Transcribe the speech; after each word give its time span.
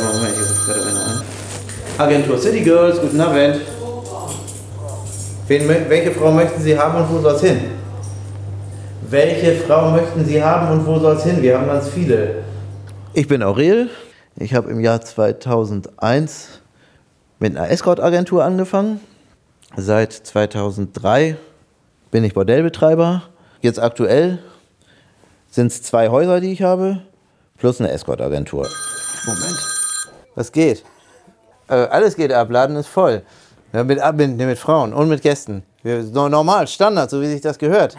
Moment, 0.00 0.34
hier 0.34 0.46
ruft 0.46 0.66
gerade 0.66 0.86
einer 0.86 1.06
an. 1.06 1.22
Agentur 1.98 2.38
City 2.38 2.60
Girls, 2.60 3.00
guten 3.00 3.20
Abend. 3.20 3.60
Wen, 5.48 5.68
welche 5.68 6.12
Frau 6.12 6.30
möchten 6.30 6.62
Sie 6.62 6.78
haben 6.78 7.02
und 7.02 7.10
wo 7.10 7.20
soll 7.20 7.34
es 7.34 7.40
hin? 7.42 7.60
Welche 9.10 9.56
Frau 9.56 9.90
möchten 9.90 10.24
Sie 10.24 10.42
haben 10.42 10.72
und 10.72 10.86
wo 10.86 10.98
soll 10.98 11.16
es 11.16 11.24
hin? 11.24 11.42
Wir 11.42 11.58
haben 11.58 11.66
ganz 11.66 11.88
viele. 11.88 12.36
Ich 13.12 13.28
bin 13.28 13.42
Aurel. 13.42 13.90
Ich 14.36 14.54
habe 14.54 14.70
im 14.70 14.80
Jahr 14.80 15.02
2001 15.02 16.62
mit 17.38 17.56
einer 17.56 17.68
Escort-Agentur 17.70 18.42
angefangen. 18.42 19.00
Seit 19.76 20.12
2003 20.12 21.36
bin 22.10 22.24
ich 22.24 22.32
Bordellbetreiber. 22.32 23.24
Jetzt 23.60 23.78
aktuell 23.80 24.38
sind 25.50 25.70
es 25.70 25.82
zwei 25.82 26.08
Häuser, 26.08 26.40
die 26.40 26.52
ich 26.52 26.62
habe, 26.62 27.02
plus 27.58 27.80
eine 27.80 27.90
Escort-Agentur. 27.90 28.66
Moment. 29.26 29.71
Was 30.34 30.52
geht? 30.52 30.84
Äh, 31.68 31.74
alles 31.74 32.16
geht 32.16 32.32
ab, 32.32 32.50
Laden 32.50 32.76
ist 32.76 32.88
voll. 32.88 33.22
Ja, 33.72 33.84
mit, 33.84 33.98
mit, 34.14 34.36
mit 34.36 34.58
Frauen 34.58 34.92
und 34.92 35.08
mit 35.08 35.22
Gästen. 35.22 35.62
Normal, 35.84 36.68
Standard, 36.68 37.10
so 37.10 37.20
wie 37.20 37.26
sich 37.26 37.40
das 37.40 37.58
gehört. 37.58 37.96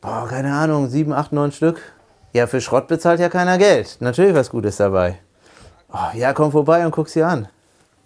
Boah, 0.00 0.26
keine 0.28 0.52
Ahnung, 0.52 0.88
sieben, 0.88 1.12
acht, 1.12 1.32
neun 1.32 1.52
Stück. 1.52 1.80
Ja, 2.32 2.46
für 2.46 2.60
Schrott 2.60 2.88
bezahlt 2.88 3.20
ja 3.20 3.28
keiner 3.28 3.58
Geld. 3.58 3.96
Natürlich 4.00 4.34
was 4.34 4.50
Gutes 4.50 4.76
dabei. 4.76 5.18
Oh, 5.92 6.14
ja, 6.14 6.32
komm 6.32 6.52
vorbei 6.52 6.84
und 6.84 6.92
guck 6.92 7.08
sie 7.08 7.22
an. 7.22 7.48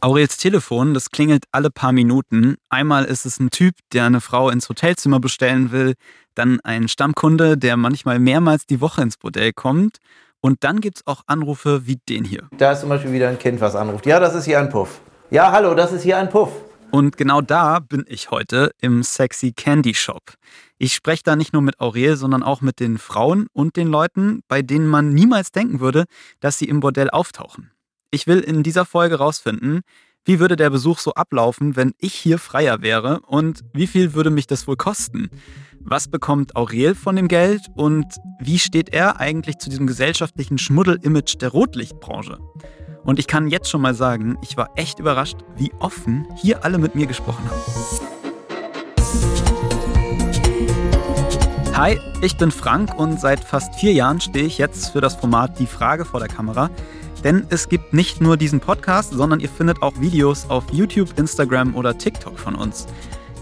Aurels 0.00 0.36
Telefon, 0.36 0.94
das 0.94 1.10
klingelt 1.10 1.44
alle 1.52 1.70
paar 1.70 1.92
Minuten. 1.92 2.56
Einmal 2.68 3.04
ist 3.04 3.27
es 3.27 3.38
ein 3.38 3.50
Typ, 3.50 3.74
der 3.92 4.04
eine 4.04 4.20
Frau 4.20 4.50
ins 4.50 4.68
Hotelzimmer 4.68 5.20
bestellen 5.20 5.70
will, 5.70 5.94
dann 6.34 6.60
ein 6.64 6.88
Stammkunde, 6.88 7.56
der 7.56 7.77
manchmal 7.77 8.18
mehrmals 8.18 8.66
die 8.66 8.80
Woche 8.80 9.02
ins 9.02 9.16
Bordell 9.16 9.52
kommt. 9.52 9.98
Und 10.45 10.64
dann 10.64 10.80
gibt 10.80 10.98
es 10.98 11.06
auch 11.06 11.23
Anrufe 11.28 11.87
wie 11.87 12.01
den 12.09 12.24
hier. 12.24 12.48
Da 12.59 12.73
ist 12.73 12.80
zum 12.80 12.88
Beispiel 12.88 13.12
wieder 13.12 13.28
ein 13.28 13.38
Kind, 13.38 13.60
was 13.60 13.77
anruft. 13.77 14.06
Ja, 14.06 14.19
das 14.19 14.34
ist 14.34 14.45
hier 14.45 14.59
ein 14.59 14.69
Puff. 14.69 15.00
Ja, 15.30 15.53
hallo, 15.53 15.75
das 15.75 15.92
ist 15.92 16.03
hier 16.03 16.19
ein 16.19 16.28
Puff. 16.28 16.50
Und 16.91 17.16
genau 17.16 17.41
da 17.41 17.78
bin 17.78 18.05
ich 18.08 18.33
heute 18.33 18.72
im 18.81 19.05
Sexy 19.05 19.53
Candy 19.53 19.94
Shop. 19.94 20.34
Ich 20.78 20.94
spreche 20.94 21.22
da 21.25 21.36
nicht 21.36 21.53
nur 21.53 21.62
mit 21.62 21.81
Aurel, 21.81 22.16
sondern 22.16 22.42
auch 22.42 22.61
mit 22.61 22.81
den 22.81 22.98
Frauen 22.98 23.47
und 23.53 23.77
den 23.77 23.86
Leuten, 23.86 24.42
bei 24.48 24.62
denen 24.62 24.89
man 24.89 25.14
niemals 25.14 25.53
denken 25.53 25.78
würde, 25.78 26.05
dass 26.41 26.59
sie 26.59 26.69
im 26.69 26.81
Bordell 26.81 27.09
auftauchen. 27.09 27.70
Ich 28.11 28.27
will 28.27 28.41
in 28.41 28.64
dieser 28.64 28.84
Folge 28.84 29.14
rausfinden, 29.14 29.83
wie 30.25 30.41
würde 30.41 30.56
der 30.56 30.70
Besuch 30.70 30.98
so 30.98 31.14
ablaufen, 31.14 31.77
wenn 31.77 31.94
ich 31.98 32.14
hier 32.14 32.38
freier 32.38 32.83
wäre 32.83 33.20
und 33.27 33.62
wie 33.72 33.86
viel 33.86 34.14
würde 34.14 34.31
mich 34.31 34.47
das 34.47 34.66
wohl 34.66 34.77
kosten? 34.77 35.31
Was 35.84 36.08
bekommt 36.08 36.55
Aurel 36.55 36.94
von 36.94 37.16
dem 37.16 37.28
Geld 37.28 37.66
und 37.75 38.06
wie 38.38 38.58
steht 38.58 38.91
er 38.94 39.19
eigentlich 39.20 39.58
zu 39.58 39.69
diesem 39.69 39.86
gesellschaftlichen 39.86 40.56
Schmuddel-Image 40.56 41.41
der 41.41 41.48
Rotlichtbranche? 41.50 42.38
Und 43.05 43.19
ich 43.19 43.27
kann 43.27 43.48
jetzt 43.48 43.69
schon 43.69 43.83
mal 43.83 43.94
sagen, 43.94 44.38
ich 44.42 44.56
war 44.56 44.70
echt 44.77 45.00
überrascht, 45.00 45.38
wie 45.56 45.72
offen 45.80 46.27
hier 46.36 46.64
alle 46.64 46.78
mit 46.78 46.94
mir 46.94 47.06
gesprochen 47.06 47.44
haben. 47.50 47.60
Hi, 51.75 51.98
ich 52.22 52.36
bin 52.36 52.53
Frank 52.53 52.97
und 52.98 53.20
seit 53.20 53.41
fast 53.41 53.75
vier 53.75 53.92
Jahren 53.92 54.20
stehe 54.20 54.47
ich 54.47 54.58
jetzt 54.58 54.91
für 54.91 55.00
das 55.00 55.16
Format 55.16 55.58
Die 55.58 55.66
Frage 55.66 56.05
vor 56.05 56.20
der 56.20 56.28
Kamera. 56.28 56.70
Denn 57.25 57.44
es 57.50 57.69
gibt 57.69 57.92
nicht 57.92 58.20
nur 58.20 58.36
diesen 58.36 58.60
Podcast, 58.60 59.12
sondern 59.12 59.41
ihr 59.41 59.48
findet 59.48 59.83
auch 59.83 60.00
Videos 60.00 60.48
auf 60.48 60.64
YouTube, 60.72 61.19
Instagram 61.19 61.75
oder 61.75 61.98
TikTok 61.98 62.38
von 62.38 62.55
uns. 62.55 62.86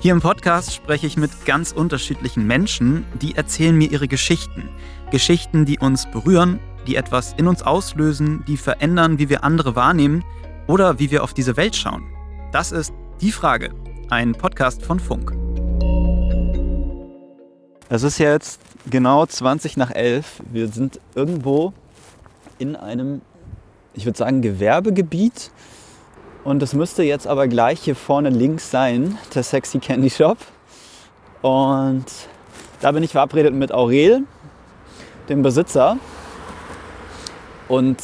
Hier 0.02 0.12
im 0.12 0.22
Podcast 0.22 0.72
spreche 0.72 1.06
ich 1.06 1.18
mit 1.18 1.44
ganz 1.44 1.72
unterschiedlichen 1.72 2.46
Menschen, 2.46 3.04
die 3.20 3.34
erzählen 3.34 3.76
mir 3.76 3.90
ihre 3.90 4.08
Geschichten. 4.08 4.70
Geschichten, 5.10 5.66
die 5.66 5.78
uns 5.78 6.10
berühren, 6.10 6.58
die 6.86 6.96
etwas 6.96 7.34
in 7.36 7.46
uns 7.46 7.62
auslösen, 7.62 8.42
die 8.48 8.56
verändern, 8.56 9.18
wie 9.18 9.28
wir 9.28 9.44
andere 9.44 9.76
wahrnehmen 9.76 10.24
oder 10.66 10.98
wie 10.98 11.10
wir 11.10 11.22
auf 11.22 11.34
diese 11.34 11.58
Welt 11.58 11.76
schauen. 11.76 12.02
Das 12.50 12.72
ist 12.72 12.94
Die 13.20 13.30
Frage, 13.30 13.74
ein 14.08 14.32
Podcast 14.32 14.82
von 14.82 14.98
Funk. 14.98 15.34
Es 17.90 18.02
ist 18.02 18.16
jetzt 18.16 18.62
genau 18.88 19.26
20 19.26 19.76
nach 19.76 19.90
11. 19.90 20.44
Wir 20.50 20.68
sind 20.68 20.98
irgendwo 21.14 21.74
in 22.58 22.74
einem, 22.74 23.20
ich 23.92 24.06
würde 24.06 24.16
sagen, 24.16 24.40
Gewerbegebiet. 24.40 25.50
Und 26.42 26.62
es 26.62 26.72
müsste 26.72 27.02
jetzt 27.02 27.26
aber 27.26 27.48
gleich 27.48 27.80
hier 27.80 27.94
vorne 27.94 28.30
links 28.30 28.70
sein, 28.70 29.18
der 29.34 29.42
Sexy 29.42 29.78
Candy 29.78 30.08
Shop. 30.08 30.38
Und 31.42 32.06
da 32.80 32.92
bin 32.92 33.02
ich 33.02 33.12
verabredet 33.12 33.52
mit 33.52 33.72
Aurel, 33.72 34.22
dem 35.28 35.42
Besitzer. 35.42 35.98
Und 37.68 37.98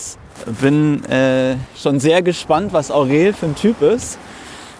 bin 0.60 1.02
äh, 1.06 1.56
schon 1.76 1.98
sehr 1.98 2.22
gespannt, 2.22 2.72
was 2.72 2.90
Aurel 2.90 3.32
für 3.32 3.46
ein 3.46 3.56
Typ 3.56 3.80
ist 3.80 4.18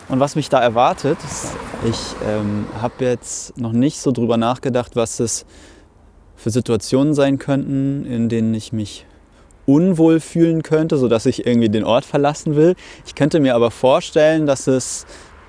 und 0.09 0.21
was 0.21 0.37
mich 0.37 0.50
da 0.50 0.61
erwartet. 0.61 1.19
Ich 1.88 1.99
ähm, 2.27 2.67
habe 2.81 3.05
jetzt 3.05 3.59
noch 3.59 3.73
nicht 3.73 4.00
so 4.00 4.12
drüber 4.12 4.37
nachgedacht, 4.37 4.97
was 4.97 5.19
es 5.19 5.47
für 6.37 6.50
Situationen 6.50 7.15
sein 7.15 7.38
könnten, 7.38 8.05
in 8.05 8.28
denen 8.28 8.55
ich 8.55 8.73
mich 8.73 9.06
unwohl 9.66 10.21
fühlen 10.21 10.62
könnte, 10.62 10.97
sodass 10.97 11.27
ich 11.27 11.47
irgendwie 11.47 11.69
den 11.69 11.84
Ort 11.84 12.04
verlassen 12.04 12.56
will. 12.56 12.75
Ich 13.04 13.15
könnte 13.15 13.41
mir 13.41 13.54
aber 13.54 13.71
vorstellen, 13.71 14.47
dass 14.47 14.66
es 14.66 15.06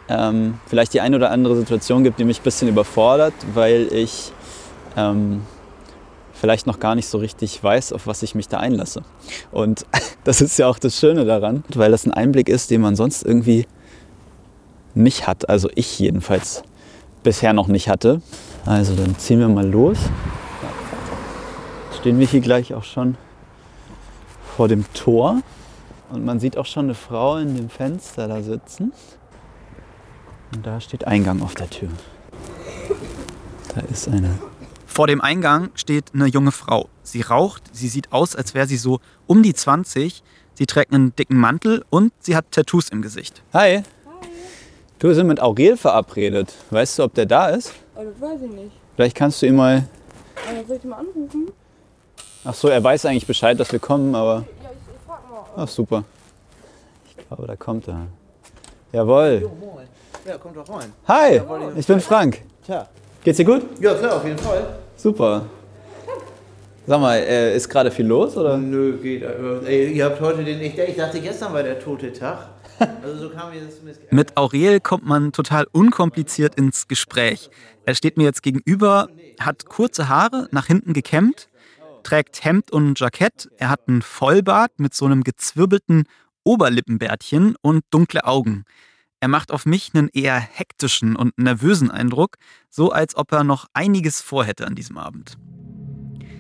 ähm, 0.10 0.56
vielleicht 0.68 0.94
die 0.94 1.02
eine 1.02 1.16
oder 1.16 1.32
andere 1.32 1.56
Situation 1.56 2.04
gibt, 2.04 2.20
die 2.20 2.24
mich 2.24 2.40
ein 2.40 2.44
bisschen 2.44 2.68
überfordert, 2.68 3.34
weil 3.54 3.88
ich 3.92 4.32
ähm, 4.96 5.42
vielleicht 6.34 6.68
noch 6.68 6.80
gar 6.80 6.96
nicht 6.96 7.08
so 7.08 7.18
richtig 7.18 7.64
weiß, 7.64 7.94
auf 7.94 8.08
was 8.08 8.24
ich 8.24 8.36
mich 8.36 8.48
da 8.48 8.58
einlasse. 8.58 9.04
Und 9.52 9.86
das 10.24 10.42
ist 10.42 10.58
ja 10.58 10.68
auch 10.68 10.80
das 10.80 11.00
Schöne 11.00 11.26
daran, 11.26 11.64
weil 11.74 11.92
das 11.92 12.06
ein 12.06 12.12
Einblick 12.12 12.50
ist, 12.50 12.72
den 12.72 12.82
man 12.82 12.96
sonst 12.96 13.24
irgendwie 13.24 13.66
nicht 14.96 15.28
hat. 15.28 15.50
Also 15.50 15.70
ich 15.76 16.00
jedenfalls 16.00 16.64
bisher 17.24 17.54
noch 17.54 17.68
nicht 17.68 17.90
hatte. 17.90 18.22
Also 18.66 18.96
dann 18.96 19.18
ziehen 19.18 19.40
wir 19.40 19.50
mal 19.50 19.68
los. 19.68 19.98
Stehen 22.00 22.20
wir 22.20 22.28
hier 22.28 22.42
gleich 22.42 22.74
auch 22.74 22.84
schon 22.84 23.18
vor 24.58 24.68
dem 24.68 24.92
Tor. 24.94 25.44
Und 26.10 26.26
man 26.26 26.40
sieht 26.40 26.58
auch 26.58 26.66
schon 26.66 26.86
eine 26.86 26.96
Frau 26.96 27.38
in 27.38 27.56
dem 27.56 27.70
Fenster 27.70 28.28
da 28.28 28.42
sitzen. 28.42 28.92
Und 30.52 30.66
da 30.66 30.82
steht 30.82 31.06
Eingang 31.06 31.44
auf 31.44 31.54
der 31.54 31.70
Tür. 31.70 31.90
Da 33.76 33.82
ist 33.82 34.08
eine. 34.08 34.40
Vor 34.88 35.06
dem 35.06 35.22
Eingang 35.22 35.70
steht 35.76 36.06
eine 36.16 36.26
junge 36.26 36.52
Frau. 36.52 36.90
Sie 37.04 37.22
raucht, 37.22 37.64
sie 37.72 37.88
sieht 37.88 38.12
aus, 38.12 38.36
als 38.36 38.56
wäre 38.56 38.66
sie 38.66 38.78
so 38.78 39.00
um 39.28 39.44
die 39.44 39.54
20. 39.54 40.24
Sie 40.56 40.66
trägt 40.66 40.92
einen 40.92 41.16
dicken 41.16 41.38
Mantel 41.38 41.86
und 41.92 42.12
sie 42.20 42.36
hat 42.36 42.52
Tattoos 42.52 42.90
im 42.90 43.04
Gesicht. 43.04 43.44
Hi. 43.54 43.84
Du 44.98 45.14
sind 45.14 45.28
mit 45.28 45.40
Aurel 45.40 45.78
verabredet. 45.78 46.56
Weißt 46.72 46.98
du, 46.98 47.04
ob 47.04 47.14
der 47.14 47.28
da 47.28 47.50
ist? 47.50 47.74
Oh, 47.96 48.02
das 48.04 48.20
weiß 48.20 48.42
ich 48.42 48.52
nicht. 48.52 48.72
Vielleicht 48.96 49.16
kannst 49.16 49.40
du 49.44 49.46
ihn 49.46 49.56
mal. 49.56 49.88
Äh, 50.50 50.66
soll 50.66 50.78
ich 50.78 50.82
den 50.82 50.90
mal 50.90 50.98
anrufen? 50.98 51.52
Ach 52.44 52.54
so, 52.54 52.68
er 52.70 52.84
weiß 52.84 53.06
eigentlich 53.06 53.28
Bescheid, 53.28 53.60
dass 53.60 53.72
wir 53.72 53.80
kommen, 53.80 54.16
aber. 54.16 54.36
Ja, 54.64 54.70
ich, 54.72 54.96
ich 54.96 55.06
frag 55.06 55.30
mal. 55.30 55.46
Ach 55.56 55.68
super. 55.68 56.04
Ich 57.18 57.28
glaube, 57.28 57.48
da 57.48 57.56
kommt 57.56 57.88
er. 57.88 58.08
Jawohl. 58.94 59.42
moin. 59.60 59.88
Ja, 60.26 60.38
kommt 60.38 60.58
doch 60.58 60.70
rein. 60.70 60.92
Hi, 61.08 61.42
ich 61.78 61.88
bin 61.88 62.00
Frank. 62.02 62.42
Tja. 62.66 62.88
Geht's 63.24 63.38
dir 63.38 63.46
gut? 63.46 63.64
Ja, 63.80 63.94
klar, 63.96 64.18
auf 64.18 64.26
jeden 64.26 64.38
Fall. 64.38 64.78
Super. 64.96 65.46
Sag 66.86 67.02
mal, 67.02 67.18
äh, 67.18 67.56
ist 67.56 67.68
gerade 67.68 67.92
viel 67.92 68.06
los 68.06 68.38
oder? 68.38 68.58
Nö, 68.58 68.98
geht. 68.98 69.22
äh, 69.24 69.66
Ey, 69.66 69.92
ihr 69.94 70.06
habt 70.06 70.22
heute 70.22 70.44
den. 70.44 70.62
Ich, 70.62 70.78
ich 70.78 70.96
dachte, 70.96 71.20
gestern 71.20 71.54
war 71.54 71.64
der 71.64 71.80
tote 71.80 72.12
Tag. 72.14 72.50
Also 73.04 73.18
so 73.18 73.30
kam 73.32 73.50
mir 73.50 73.62
das 73.62 73.78
zumindest. 73.80 74.12
Mit 74.12 74.38
Aurel 74.38 74.80
kommt 74.80 75.04
man 75.04 75.32
total 75.32 75.66
unkompliziert 75.72 76.54
ins 76.56 76.88
Gespräch. 76.88 77.50
Er 77.86 77.96
steht 77.96 78.18
mir 78.18 78.24
jetzt 78.26 78.44
gegenüber, 78.44 79.08
hat 79.40 79.66
kurze 79.66 80.10
Haare, 80.10 80.48
nach 80.52 80.68
hinten 80.68 80.94
gekämmt, 80.94 81.48
trägt 82.04 82.44
Hemd 82.44 82.72
und 82.72 83.00
Jackett. 83.00 83.50
Er 83.58 83.70
hat 83.70 83.88
einen 83.88 84.02
Vollbart 84.02 84.80
mit 84.80 84.94
so 84.94 85.06
einem 85.06 85.24
gezwirbelten 85.24 86.06
Oberlippenbärtchen 86.44 87.56
und 87.62 87.84
dunkle 87.90 88.26
Augen. 88.26 88.64
Er 89.20 89.28
macht 89.28 89.52
auf 89.52 89.66
mich 89.66 89.92
einen 89.94 90.10
eher 90.10 90.40
hektischen 90.40 91.16
und 91.16 91.38
nervösen 91.38 91.90
Eindruck, 91.90 92.38
so 92.70 92.92
als 92.92 93.16
ob 93.16 93.32
er 93.32 93.44
noch 93.44 93.66
einiges 93.74 94.22
vorhätte 94.22 94.68
an 94.68 94.76
diesem 94.76 94.98
Abend. 94.98 95.38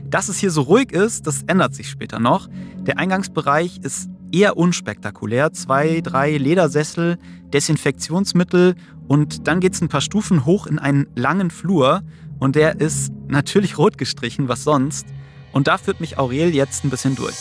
Dass 0.06 0.30
es 0.30 0.38
hier 0.38 0.52
so 0.52 0.62
ruhig 0.62 0.92
ist, 0.92 1.28
das 1.28 1.44
ändert 1.44 1.76
sich 1.76 1.90
später 1.90 2.20
noch. 2.20 2.48
Der 2.78 2.98
Eingangsbereich 2.98 3.80
ist 3.81 4.10
eher 4.31 4.56
unspektakulär. 4.56 5.52
Zwei, 5.52 6.02
drei 6.02 6.38
Ledersessel, 6.38 7.18
Desinfektionsmittel 7.54 8.76
und 9.08 9.48
dann 9.48 9.60
geht 9.60 9.74
es 9.74 9.81
ein 9.81 9.90
paar 9.90 10.02
Stufen 10.02 10.46
hoch 10.46 10.68
in 10.68 10.80
einen 10.80 11.08
langen 11.16 11.50
Flur 11.50 12.04
und 12.40 12.56
der 12.56 12.80
ist 12.80 13.12
natürlich 13.28 13.78
rot 13.78 13.98
gestrichen, 13.98 14.48
was 14.48 14.64
sonst. 14.64 15.08
Und 15.52 15.68
da 15.68 15.78
führt 15.78 16.00
mich 16.00 16.18
Aurel 16.18 16.54
jetzt 16.54 16.84
ein 16.84 16.90
bisschen 16.90 17.16
durch. 17.16 17.36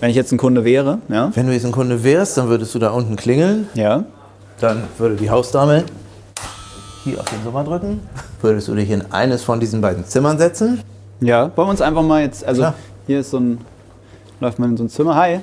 Wenn 0.00 0.10
ich 0.10 0.16
jetzt 0.16 0.32
ein 0.32 0.38
Kunde 0.38 0.64
wäre, 0.64 0.98
ja? 1.08 1.30
Wenn 1.34 1.46
du 1.46 1.52
jetzt 1.52 1.66
ein 1.66 1.72
Kunde 1.72 2.02
wärst, 2.02 2.38
dann 2.38 2.48
würdest 2.48 2.74
du 2.74 2.78
da 2.78 2.90
unten 2.90 3.16
klingeln. 3.16 3.68
Ja. 3.74 4.04
Dann 4.60 4.84
würde 4.98 5.16
die 5.16 5.30
Hausdame 5.30 5.84
hier 7.04 7.20
auf 7.20 7.26
den 7.26 7.42
Sommer 7.44 7.64
drücken. 7.64 8.00
Würdest 8.40 8.68
du 8.68 8.74
dich 8.74 8.90
in 8.90 9.12
eines 9.12 9.42
von 9.42 9.60
diesen 9.60 9.80
beiden 9.80 10.04
Zimmern 10.06 10.38
setzen. 10.38 10.82
Ja, 11.20 11.50
wollen 11.54 11.68
wir 11.68 11.70
uns 11.70 11.82
einfach 11.82 12.02
mal 12.02 12.22
jetzt, 12.22 12.44
also 12.44 12.62
Klar. 12.62 12.74
hier 13.06 13.20
ist 13.20 13.30
so 13.30 13.38
ein, 13.38 13.58
läuft 14.40 14.58
man 14.58 14.70
in 14.70 14.76
so 14.78 14.84
ein 14.84 14.88
Zimmer, 14.88 15.16
hi. 15.16 15.40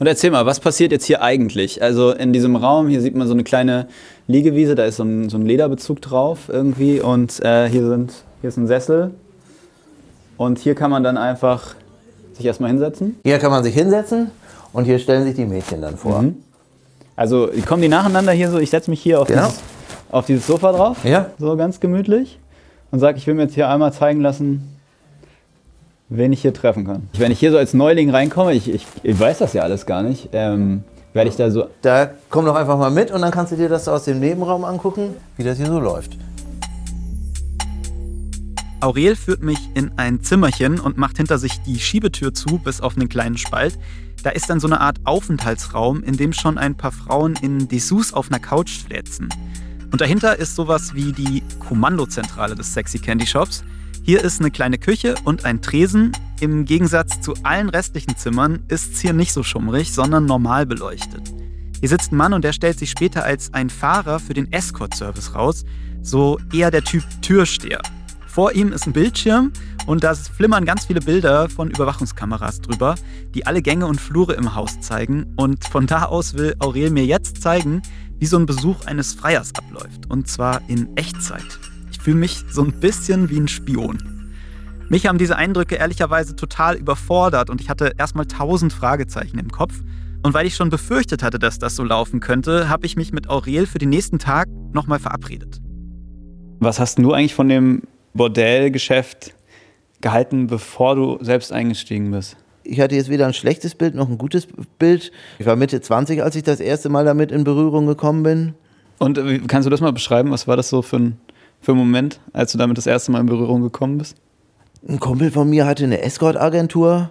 Und 0.00 0.06
erzähl 0.06 0.30
mal, 0.30 0.46
was 0.46 0.58
passiert 0.58 0.92
jetzt 0.92 1.04
hier 1.04 1.22
eigentlich? 1.22 1.82
Also 1.82 2.10
in 2.12 2.32
diesem 2.32 2.56
Raum, 2.56 2.88
hier 2.88 3.00
sieht 3.00 3.14
man 3.14 3.28
so 3.28 3.34
eine 3.34 3.44
kleine 3.44 3.86
Liegewiese, 4.26 4.74
da 4.74 4.84
ist 4.84 4.96
so 4.96 5.04
ein, 5.04 5.28
so 5.28 5.36
ein 5.36 5.46
Lederbezug 5.46 6.00
drauf 6.00 6.48
irgendwie 6.48 7.00
und 7.00 7.38
äh, 7.44 7.68
hier, 7.68 7.86
sind, 7.86 8.12
hier 8.40 8.48
ist 8.48 8.56
ein 8.56 8.66
Sessel. 8.66 9.12
Und 10.40 10.58
hier 10.58 10.74
kann 10.74 10.90
man 10.90 11.02
dann 11.02 11.18
einfach 11.18 11.74
sich 12.32 12.46
erstmal 12.46 12.70
hinsetzen. 12.70 13.20
Hier 13.24 13.38
kann 13.38 13.50
man 13.50 13.62
sich 13.62 13.74
hinsetzen 13.74 14.30
und 14.72 14.86
hier 14.86 14.98
stellen 14.98 15.24
sich 15.24 15.34
die 15.34 15.44
Mädchen 15.44 15.82
dann 15.82 15.98
vor. 15.98 16.22
Mhm. 16.22 16.36
Also 17.14 17.50
kommen 17.66 17.82
die 17.82 17.88
nacheinander 17.88 18.32
hier 18.32 18.50
so, 18.50 18.58
ich 18.58 18.70
setze 18.70 18.88
mich 18.88 19.02
hier 19.02 19.20
auf, 19.20 19.28
Genau. 19.28 19.48
dieses, 19.48 19.60
auf 20.10 20.24
dieses 20.24 20.46
Sofa 20.46 20.72
drauf, 20.72 21.04
Ja. 21.04 21.26
so 21.38 21.54
ganz 21.58 21.78
gemütlich 21.78 22.38
und 22.90 23.00
sage, 23.00 23.18
ich 23.18 23.26
will 23.26 23.34
mir 23.34 23.42
jetzt 23.42 23.54
hier 23.54 23.68
einmal 23.68 23.92
zeigen 23.92 24.22
lassen, 24.22 24.78
wen 26.08 26.32
ich 26.32 26.40
hier 26.40 26.54
treffen 26.54 26.86
kann. 26.86 27.10
Wenn 27.18 27.32
ich 27.32 27.38
hier 27.38 27.50
so 27.50 27.58
als 27.58 27.74
Neuling 27.74 28.08
reinkomme, 28.08 28.54
ich, 28.54 28.72
ich, 28.72 28.86
ich 29.02 29.20
weiß 29.20 29.40
das 29.40 29.52
ja 29.52 29.60
alles 29.60 29.84
gar 29.84 30.02
nicht, 30.02 30.30
ähm, 30.32 30.84
werde 31.12 31.28
ich 31.28 31.36
da 31.36 31.50
so 31.50 31.66
Da 31.82 32.08
komm 32.30 32.46
doch 32.46 32.54
einfach 32.56 32.78
mal 32.78 32.90
mit 32.90 33.10
und 33.10 33.20
dann 33.20 33.30
kannst 33.30 33.52
du 33.52 33.56
dir 33.56 33.68
das 33.68 33.88
aus 33.88 34.04
dem 34.04 34.20
Nebenraum 34.20 34.64
angucken, 34.64 35.16
wie 35.36 35.44
das 35.44 35.58
hier 35.58 35.66
so 35.66 35.78
läuft. 35.78 36.16
Aurel 38.82 39.14
führt 39.14 39.42
mich 39.42 39.58
in 39.74 39.92
ein 39.98 40.22
Zimmerchen 40.22 40.80
und 40.80 40.96
macht 40.96 41.18
hinter 41.18 41.38
sich 41.38 41.60
die 41.66 41.78
Schiebetür 41.78 42.32
zu, 42.32 42.58
bis 42.58 42.80
auf 42.80 42.96
einen 42.96 43.10
kleinen 43.10 43.36
Spalt. 43.36 43.78
Da 44.22 44.30
ist 44.30 44.48
dann 44.48 44.58
so 44.58 44.66
eine 44.66 44.80
Art 44.80 44.98
Aufenthaltsraum, 45.04 46.02
in 46.02 46.16
dem 46.16 46.32
schon 46.32 46.56
ein 46.56 46.76
paar 46.76 46.92
Frauen 46.92 47.36
in 47.42 47.68
Dessous 47.68 48.14
auf 48.14 48.30
einer 48.30 48.40
Couch 48.40 48.70
fläzen. 48.70 49.28
Und 49.92 50.00
dahinter 50.00 50.38
ist 50.38 50.54
sowas 50.56 50.94
wie 50.94 51.12
die 51.12 51.42
Kommandozentrale 51.58 52.54
des 52.54 52.72
Sexy 52.72 52.98
Candy 52.98 53.26
Shops. 53.26 53.64
Hier 54.02 54.24
ist 54.24 54.40
eine 54.40 54.50
kleine 54.50 54.78
Küche 54.78 55.14
und 55.24 55.44
ein 55.44 55.60
Tresen. 55.60 56.12
Im 56.40 56.64
Gegensatz 56.64 57.20
zu 57.20 57.34
allen 57.42 57.68
restlichen 57.68 58.16
Zimmern 58.16 58.60
ist 58.68 58.94
es 58.94 59.00
hier 59.00 59.12
nicht 59.12 59.34
so 59.34 59.42
schummrig, 59.42 59.92
sondern 59.92 60.24
normal 60.24 60.64
beleuchtet. 60.64 61.30
Hier 61.80 61.88
sitzt 61.88 62.12
ein 62.12 62.16
Mann 62.16 62.32
und 62.32 62.44
der 62.44 62.54
stellt 62.54 62.78
sich 62.78 62.90
später 62.90 63.24
als 63.24 63.52
ein 63.52 63.68
Fahrer 63.68 64.20
für 64.20 64.34
den 64.34 64.50
Escort-Service 64.52 65.34
raus. 65.34 65.64
So 66.02 66.38
eher 66.52 66.70
der 66.70 66.82
Typ 66.82 67.04
Türsteher. 67.20 67.82
Vor 68.30 68.52
ihm 68.52 68.72
ist 68.72 68.86
ein 68.86 68.92
Bildschirm 68.92 69.52
und 69.86 70.04
da 70.04 70.14
flimmern 70.14 70.64
ganz 70.64 70.86
viele 70.86 71.00
Bilder 71.00 71.48
von 71.48 71.68
Überwachungskameras 71.68 72.60
drüber, 72.60 72.94
die 73.34 73.44
alle 73.44 73.60
Gänge 73.60 73.88
und 73.88 74.00
Flure 74.00 74.34
im 74.34 74.54
Haus 74.54 74.80
zeigen. 74.80 75.34
Und 75.36 75.64
von 75.64 75.88
da 75.88 76.04
aus 76.04 76.34
will 76.34 76.54
Aurel 76.60 76.90
mir 76.90 77.04
jetzt 77.04 77.42
zeigen, 77.42 77.82
wie 78.20 78.26
so 78.26 78.38
ein 78.38 78.46
Besuch 78.46 78.86
eines 78.86 79.14
Freiers 79.14 79.52
abläuft. 79.56 80.08
Und 80.08 80.28
zwar 80.28 80.62
in 80.68 80.96
Echtzeit. 80.96 81.58
Ich 81.90 81.98
fühle 81.98 82.18
mich 82.18 82.44
so 82.48 82.62
ein 82.62 82.78
bisschen 82.78 83.30
wie 83.30 83.40
ein 83.40 83.48
Spion. 83.48 83.98
Mich 84.88 85.06
haben 85.06 85.18
diese 85.18 85.36
Eindrücke 85.36 85.74
ehrlicherweise 85.74 86.36
total 86.36 86.76
überfordert 86.76 87.50
und 87.50 87.60
ich 87.60 87.68
hatte 87.68 87.94
erstmal 87.98 88.26
tausend 88.26 88.72
Fragezeichen 88.72 89.40
im 89.40 89.50
Kopf. 89.50 89.74
Und 90.22 90.34
weil 90.34 90.46
ich 90.46 90.54
schon 90.54 90.70
befürchtet 90.70 91.24
hatte, 91.24 91.40
dass 91.40 91.58
das 91.58 91.74
so 91.74 91.82
laufen 91.82 92.20
könnte, 92.20 92.68
habe 92.68 92.86
ich 92.86 92.94
mich 92.94 93.12
mit 93.12 93.28
Aurel 93.28 93.66
für 93.66 93.78
den 93.78 93.88
nächsten 93.88 94.20
Tag 94.20 94.48
nochmal 94.72 95.00
verabredet. 95.00 95.60
Was 96.60 96.78
hast 96.78 96.98
du 96.98 97.12
eigentlich 97.12 97.34
von 97.34 97.48
dem 97.48 97.82
Bordellgeschäft 98.14 99.34
gehalten, 100.00 100.46
bevor 100.46 100.96
du 100.96 101.18
selbst 101.22 101.52
eingestiegen 101.52 102.10
bist? 102.10 102.36
Ich 102.62 102.80
hatte 102.80 102.94
jetzt 102.94 103.08
weder 103.08 103.26
ein 103.26 103.34
schlechtes 103.34 103.74
Bild 103.74 103.94
noch 103.94 104.08
ein 104.08 104.18
gutes 104.18 104.46
Bild. 104.78 105.12
Ich 105.38 105.46
war 105.46 105.56
Mitte 105.56 105.80
20, 105.80 106.22
als 106.22 106.36
ich 106.36 106.42
das 106.42 106.60
erste 106.60 106.88
Mal 106.88 107.04
damit 107.04 107.32
in 107.32 107.44
Berührung 107.44 107.86
gekommen 107.86 108.22
bin. 108.22 108.54
Und 108.98 109.18
äh, 109.18 109.40
kannst 109.46 109.66
du 109.66 109.70
das 109.70 109.80
mal 109.80 109.92
beschreiben? 109.92 110.30
Was 110.30 110.46
war 110.46 110.56
das 110.56 110.68
so 110.68 110.82
für 110.82 110.96
ein, 110.96 111.16
für 111.60 111.72
ein 111.72 111.78
Moment, 111.78 112.20
als 112.32 112.52
du 112.52 112.58
damit 112.58 112.76
das 112.76 112.86
erste 112.86 113.12
Mal 113.12 113.20
in 113.20 113.26
Berührung 113.26 113.62
gekommen 113.62 113.98
bist? 113.98 114.16
Ein 114.86 115.00
Kumpel 115.00 115.30
von 115.30 115.48
mir 115.48 115.66
hatte 115.66 115.84
eine 115.84 116.02
Escort-Agentur 116.02 117.10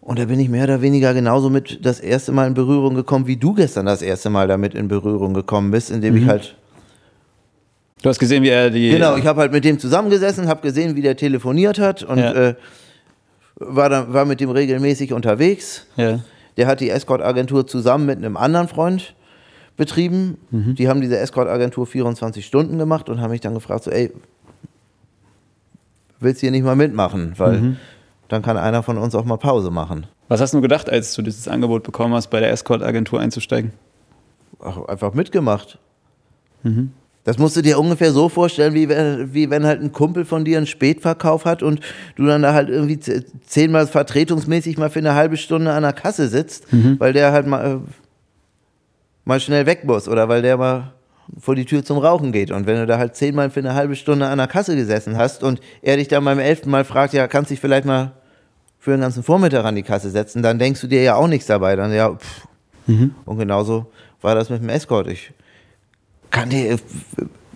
und 0.00 0.18
da 0.18 0.24
bin 0.26 0.38
ich 0.38 0.48
mehr 0.48 0.64
oder 0.64 0.82
weniger 0.82 1.14
genauso 1.14 1.50
mit 1.50 1.84
das 1.84 1.98
erste 1.98 2.30
Mal 2.30 2.46
in 2.46 2.54
Berührung 2.54 2.94
gekommen, 2.94 3.26
wie 3.26 3.36
du 3.36 3.54
gestern 3.54 3.86
das 3.86 4.02
erste 4.02 4.30
Mal 4.30 4.46
damit 4.46 4.74
in 4.74 4.86
Berührung 4.86 5.34
gekommen 5.34 5.72
bist, 5.72 5.90
indem 5.90 6.16
ich 6.16 6.26
halt 6.26 6.56
Du 8.02 8.08
hast 8.08 8.18
gesehen, 8.18 8.42
wie 8.42 8.48
er 8.48 8.70
die. 8.70 8.90
Genau, 8.90 9.16
ich 9.16 9.26
habe 9.26 9.40
halt 9.40 9.52
mit 9.52 9.64
dem 9.64 9.78
zusammengesessen, 9.78 10.48
habe 10.48 10.60
gesehen, 10.60 10.96
wie 10.96 11.02
der 11.02 11.16
telefoniert 11.16 11.78
hat 11.78 12.02
und 12.02 12.18
Ja. 12.18 12.32
äh, 12.32 12.54
war, 13.56 13.88
dann, 13.88 14.12
war 14.12 14.24
mit 14.24 14.40
dem 14.40 14.50
regelmäßig 14.50 15.12
unterwegs. 15.12 15.86
Ja. 15.96 16.18
Der 16.56 16.66
hat 16.66 16.80
die 16.80 16.90
Escort-Agentur 16.90 17.66
zusammen 17.66 18.06
mit 18.06 18.18
einem 18.18 18.36
anderen 18.36 18.66
Freund 18.68 19.14
betrieben. 19.76 20.36
Die 20.50 20.88
haben 20.88 21.00
diese 21.00 21.16
Escort-Agentur 21.18 21.86
24 21.86 22.44
Stunden 22.44 22.76
gemacht 22.76 23.08
und 23.08 23.20
haben 23.20 23.30
mich 23.30 23.40
dann 23.40 23.54
gefragt, 23.54 23.84
so, 23.84 23.90
ey, 23.90 24.12
willst 26.20 26.42
du 26.42 26.46
hier 26.46 26.50
nicht 26.50 26.64
mal 26.64 26.76
mitmachen? 26.76 27.34
Weil 27.38 27.76
dann 28.28 28.42
kann 28.42 28.56
einer 28.58 28.82
von 28.82 28.98
uns 28.98 29.14
auch 29.14 29.24
mal 29.24 29.38
Pause 29.38 29.70
machen. 29.70 30.06
Was 30.28 30.40
hast 30.40 30.52
du 30.54 30.60
gedacht, 30.60 30.90
als 30.90 31.14
du 31.14 31.22
dieses 31.22 31.48
Angebot 31.48 31.84
bekommen 31.84 32.14
hast, 32.14 32.28
bei 32.28 32.40
der 32.40 32.50
Escort-Agentur 32.50 33.20
einzusteigen? 33.20 33.72
Ach, 34.60 34.78
einfach 34.88 35.14
mitgemacht. 35.14 35.78
Das 37.24 37.38
musst 37.38 37.56
du 37.56 37.62
dir 37.62 37.78
ungefähr 37.78 38.12
so 38.12 38.28
vorstellen, 38.28 38.74
wie 38.74 38.88
wenn, 38.88 39.32
wie 39.32 39.48
wenn 39.48 39.64
halt 39.64 39.80
ein 39.80 39.92
Kumpel 39.92 40.24
von 40.24 40.44
dir 40.44 40.56
einen 40.56 40.66
Spätverkauf 40.66 41.44
hat 41.44 41.62
und 41.62 41.80
du 42.16 42.26
dann 42.26 42.42
da 42.42 42.52
halt 42.52 42.68
irgendwie 42.68 42.98
zehnmal 43.46 43.86
vertretungsmäßig 43.86 44.76
mal 44.76 44.90
für 44.90 44.98
eine 44.98 45.14
halbe 45.14 45.36
Stunde 45.36 45.72
an 45.72 45.82
der 45.84 45.92
Kasse 45.92 46.28
sitzt, 46.28 46.66
weil 46.98 47.12
der 47.12 47.30
halt 47.30 47.46
mal, 47.46 47.64
äh, 47.64 47.78
mal 49.24 49.38
schnell 49.38 49.66
weg 49.66 49.84
muss 49.84 50.08
oder 50.08 50.28
weil 50.28 50.42
der 50.42 50.56
mal 50.56 50.94
vor 51.38 51.54
die 51.54 51.64
Tür 51.64 51.84
zum 51.84 51.98
Rauchen 51.98 52.32
geht. 52.32 52.50
Und 52.50 52.66
wenn 52.66 52.76
du 52.76 52.86
da 52.86 52.98
halt 52.98 53.14
zehnmal 53.14 53.50
für 53.50 53.60
eine 53.60 53.74
halbe 53.74 53.94
Stunde 53.94 54.26
an 54.26 54.38
der 54.38 54.48
Kasse 54.48 54.74
gesessen 54.74 55.16
hast 55.16 55.44
und 55.44 55.60
er 55.80 55.96
dich 55.96 56.08
dann 56.08 56.24
beim 56.24 56.40
elften 56.40 56.70
Mal 56.70 56.84
fragt, 56.84 57.14
ja, 57.14 57.28
kannst 57.28 57.52
dich 57.52 57.60
vielleicht 57.60 57.84
mal 57.84 58.12
für 58.80 58.90
den 58.90 59.00
ganzen 59.00 59.22
Vormittag 59.22 59.64
an 59.64 59.76
die 59.76 59.84
Kasse 59.84 60.10
setzen, 60.10 60.42
dann 60.42 60.58
denkst 60.58 60.80
du 60.80 60.88
dir 60.88 61.02
ja 61.02 61.14
auch 61.14 61.28
nichts 61.28 61.46
dabei. 61.46 61.76
Dann 61.76 61.92
ja, 61.92 62.12
pff. 62.12 62.48
Und 63.24 63.38
genauso 63.38 63.86
war 64.20 64.34
das 64.34 64.50
mit 64.50 64.60
dem 64.60 64.68
Escort. 64.68 65.06
Ich 65.06 65.30
kann 66.32 66.50
dir, 66.50 66.78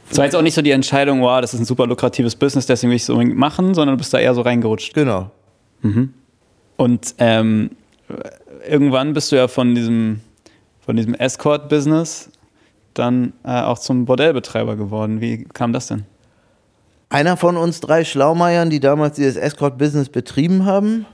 Es 0.09 0.17
war 0.19 0.25
jetzt 0.25 0.37
auch 0.37 0.43
nicht 0.43 0.55
so 0.55 0.63
die 0.63 0.71
Entscheidung, 0.71 1.21
wow, 1.23 1.41
das 1.41 1.53
ist 1.53 1.61
ein 1.61 1.65
super 1.65 1.87
lukratives 1.89 2.37
Business, 2.37 2.67
deswegen 2.67 2.91
will 2.91 2.97
ich 2.97 3.03
es 3.03 3.11
unbedingt 3.11 3.37
machen, 3.37 3.75
sondern 3.75 3.95
du 3.95 3.99
bist 3.99 4.15
da 4.15 4.19
eher 4.19 4.35
so 4.35 4.43
reingerutscht. 4.43 4.95
genau. 4.95 5.33
Und 6.77 7.15
ähm, 7.19 7.71
irgendwann 8.69 9.13
bist 9.15 9.33
du 9.33 9.37
ja 9.37 9.49
von 9.49 9.75
diesem, 9.75 10.21
von 10.85 10.95
diesem 10.97 11.15
Escort-Business 11.15 12.31
dann 12.95 13.33
äh, 13.45 13.61
auch 13.63 13.79
zum 13.79 14.05
Bordellbetreiber 14.05 14.77
geworden. 14.77 15.21
Wie 15.21 15.45
kam 15.45 15.73
das 15.73 15.89
denn? 15.89 16.05
Einer 17.09 17.37
von 17.37 17.57
uns 17.57 17.81
drei 17.81 18.05
Schlaumeiern, 18.05 18.71
die 18.71 18.81
damals 18.81 19.17
dieses 19.17 19.37
Escort-Business 19.37 20.09
betrieben 20.09 20.65
haben, 20.65 21.07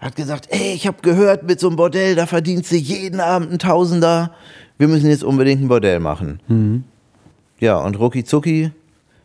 hat 0.00 0.16
gesagt, 0.16 0.48
ey, 0.50 0.72
ich 0.74 0.86
habe 0.86 0.98
gehört, 1.02 1.42
mit 1.44 1.60
so 1.60 1.68
einem 1.68 1.76
Bordell, 1.76 2.14
da 2.14 2.26
verdienst 2.26 2.72
du 2.72 2.76
jeden 2.76 3.20
Abend 3.20 3.50
einen 3.50 3.58
Tausender. 3.58 4.32
Wir 4.78 4.88
müssen 4.88 5.10
jetzt 5.10 5.22
unbedingt 5.24 5.62
ein 5.62 5.68
Bordell 5.68 6.00
machen. 6.00 6.84
Ja, 7.58 7.76
und 7.76 7.98
rucki 7.98 8.24
zucki 8.24 8.72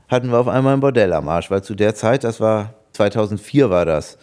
hatten 0.10 0.30
wir 0.30 0.38
auf 0.38 0.48
einmal 0.48 0.74
ein 0.74 0.82
Bordell 0.82 1.14
am 1.14 1.30
Arsch, 1.30 1.50
weil 1.50 1.64
zu 1.64 1.76
der 1.76 1.96
Zeit, 1.96 2.24
das 2.24 2.40
war 2.40 2.74
2004 2.94 3.70
war 3.70 3.86
das, 3.86 4.18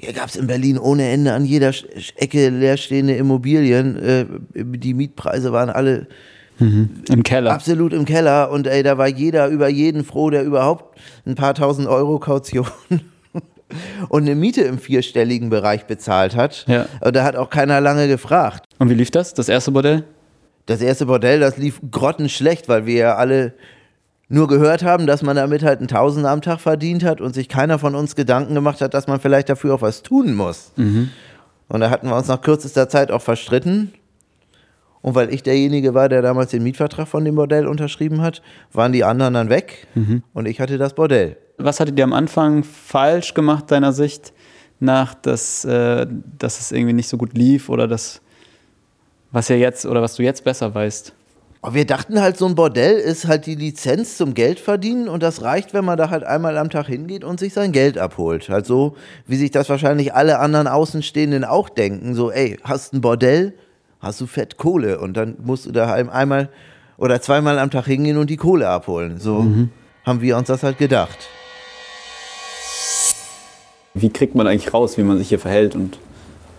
hier 0.00 0.12
gab 0.12 0.28
es 0.28 0.36
in 0.36 0.46
Berlin 0.46 0.78
ohne 0.78 1.08
Ende 1.08 1.32
an 1.32 1.44
jeder 1.44 1.72
Ecke 2.16 2.50
leerstehende 2.50 3.16
Immobilien. 3.16 3.96
Äh, 3.96 4.26
die 4.54 4.94
Mietpreise 4.94 5.52
waren 5.52 5.70
alle 5.70 6.06
Im 6.60 7.22
Keller. 7.24 7.52
absolut 7.52 7.92
im 7.92 8.04
Keller 8.04 8.50
und 8.52 8.68
ey, 8.68 8.84
da 8.84 8.96
war 8.96 9.08
jeder 9.08 9.48
über 9.48 9.68
jeden 9.68 10.04
froh, 10.04 10.30
der 10.30 10.44
überhaupt 10.44 10.96
ein 11.26 11.34
paar 11.34 11.54
tausend 11.54 11.88
Euro 11.88 12.18
Kaution 12.20 12.66
und 14.08 14.22
eine 14.22 14.34
Miete 14.34 14.62
im 14.62 14.78
vierstelligen 14.78 15.50
Bereich 15.50 15.86
bezahlt 15.86 16.36
hat. 16.36 16.64
Ja. 16.68 16.86
Und 17.00 17.14
da 17.14 17.24
hat 17.24 17.36
auch 17.36 17.50
keiner 17.50 17.80
lange 17.80 18.08
gefragt. 18.08 18.64
Und 18.78 18.90
wie 18.90 18.94
lief 18.94 19.10
das, 19.10 19.34
das 19.34 19.48
erste 19.48 19.72
Bordell? 19.72 20.04
Das 20.66 20.80
erste 20.80 21.06
Bordell, 21.06 21.40
das 21.40 21.56
lief 21.56 21.80
grottenschlecht, 21.90 22.68
weil 22.68 22.86
wir 22.86 22.94
ja 22.94 23.14
alle 23.16 23.54
nur 24.28 24.48
gehört 24.48 24.84
haben, 24.84 25.06
dass 25.06 25.22
man 25.22 25.36
damit 25.36 25.62
halt 25.62 25.78
einen 25.78 25.88
Tausender 25.88 26.30
am 26.30 26.42
Tag 26.42 26.60
verdient 26.60 27.02
hat 27.02 27.20
und 27.22 27.34
sich 27.34 27.48
keiner 27.48 27.78
von 27.78 27.94
uns 27.94 28.14
Gedanken 28.14 28.54
gemacht 28.54 28.80
hat, 28.82 28.92
dass 28.92 29.06
man 29.06 29.20
vielleicht 29.20 29.48
dafür 29.48 29.74
auch 29.74 29.82
was 29.82 30.02
tun 30.02 30.34
muss. 30.34 30.72
Und 31.68 31.80
da 31.80 31.88
hatten 31.88 32.08
wir 32.08 32.16
uns 32.16 32.28
nach 32.28 32.42
kürzester 32.42 32.88
Zeit 32.90 33.10
auch 33.10 33.22
verstritten. 33.22 33.92
Und 35.00 35.14
weil 35.14 35.32
ich 35.32 35.42
derjenige 35.42 35.94
war, 35.94 36.08
der 36.08 36.22
damals 36.22 36.50
den 36.50 36.62
Mietvertrag 36.62 37.06
von 37.06 37.24
dem 37.24 37.36
Bordell 37.36 37.66
unterschrieben 37.66 38.20
hat, 38.20 38.42
waren 38.72 38.92
die 38.92 39.04
anderen 39.04 39.34
dann 39.34 39.48
weg 39.48 39.86
und 40.34 40.46
ich 40.46 40.60
hatte 40.60 40.78
das 40.78 40.94
Bordell. 40.94 41.36
Was 41.56 41.80
hattet 41.80 41.98
ihr 41.98 42.04
am 42.04 42.12
Anfang 42.12 42.64
falsch 42.64 43.34
gemacht, 43.34 43.70
deiner 43.70 43.92
Sicht 43.92 44.32
nach, 44.80 45.14
dass, 45.14 45.64
äh, 45.64 46.06
dass 46.38 46.60
es 46.60 46.72
irgendwie 46.72 46.92
nicht 46.92 47.08
so 47.08 47.16
gut 47.16 47.36
lief 47.36 47.68
oder 47.68 47.88
das, 47.88 48.20
was 49.32 49.48
ja 49.48 49.56
jetzt 49.56 49.86
oder 49.86 50.02
was 50.02 50.14
du 50.14 50.22
jetzt 50.22 50.44
besser 50.44 50.74
weißt? 50.74 51.12
Aber 51.60 51.74
wir 51.74 51.86
dachten 51.86 52.20
halt, 52.20 52.36
so 52.36 52.46
ein 52.46 52.54
Bordell 52.54 52.96
ist 52.96 53.26
halt 53.26 53.46
die 53.46 53.56
Lizenz 53.56 54.16
zum 54.16 54.34
Geld 54.34 54.60
verdienen 54.60 55.08
und 55.08 55.24
das 55.24 55.42
reicht, 55.42 55.74
wenn 55.74 55.84
man 55.84 55.98
da 55.98 56.08
halt 56.10 56.22
einmal 56.22 56.56
am 56.56 56.70
Tag 56.70 56.86
hingeht 56.86 57.24
und 57.24 57.40
sich 57.40 57.52
sein 57.52 57.72
Geld 57.72 57.98
abholt. 57.98 58.48
Halt 58.48 58.64
so, 58.64 58.94
wie 59.26 59.34
sich 59.34 59.50
das 59.50 59.68
wahrscheinlich 59.68 60.14
alle 60.14 60.38
anderen 60.38 60.68
Außenstehenden 60.68 61.44
auch 61.44 61.68
denken. 61.68 62.14
So, 62.14 62.30
ey, 62.30 62.58
hast 62.62 62.94
ein 62.94 63.00
Bordell, 63.00 63.54
hast 64.00 64.20
du 64.20 64.26
fett 64.26 64.56
Kohle 64.56 64.98
und 65.00 65.16
dann 65.16 65.36
musst 65.42 65.66
du 65.66 65.72
da 65.72 65.92
einmal 65.92 66.48
oder 66.96 67.20
zweimal 67.20 67.58
am 67.58 67.70
Tag 67.70 67.86
hingehen 67.86 68.16
und 68.16 68.28
die 68.30 68.36
Kohle 68.36 68.68
abholen. 68.68 69.18
So 69.18 69.46
haben 70.04 70.20
wir 70.20 70.36
uns 70.36 70.48
das 70.48 70.62
halt 70.62 70.78
gedacht. 70.78 71.18
Wie 73.94 74.10
kriegt 74.10 74.34
man 74.34 74.46
eigentlich 74.46 74.72
raus, 74.72 74.96
wie 74.96 75.02
man 75.02 75.18
sich 75.18 75.28
hier 75.28 75.38
verhält 75.40 75.74
und 75.74 75.98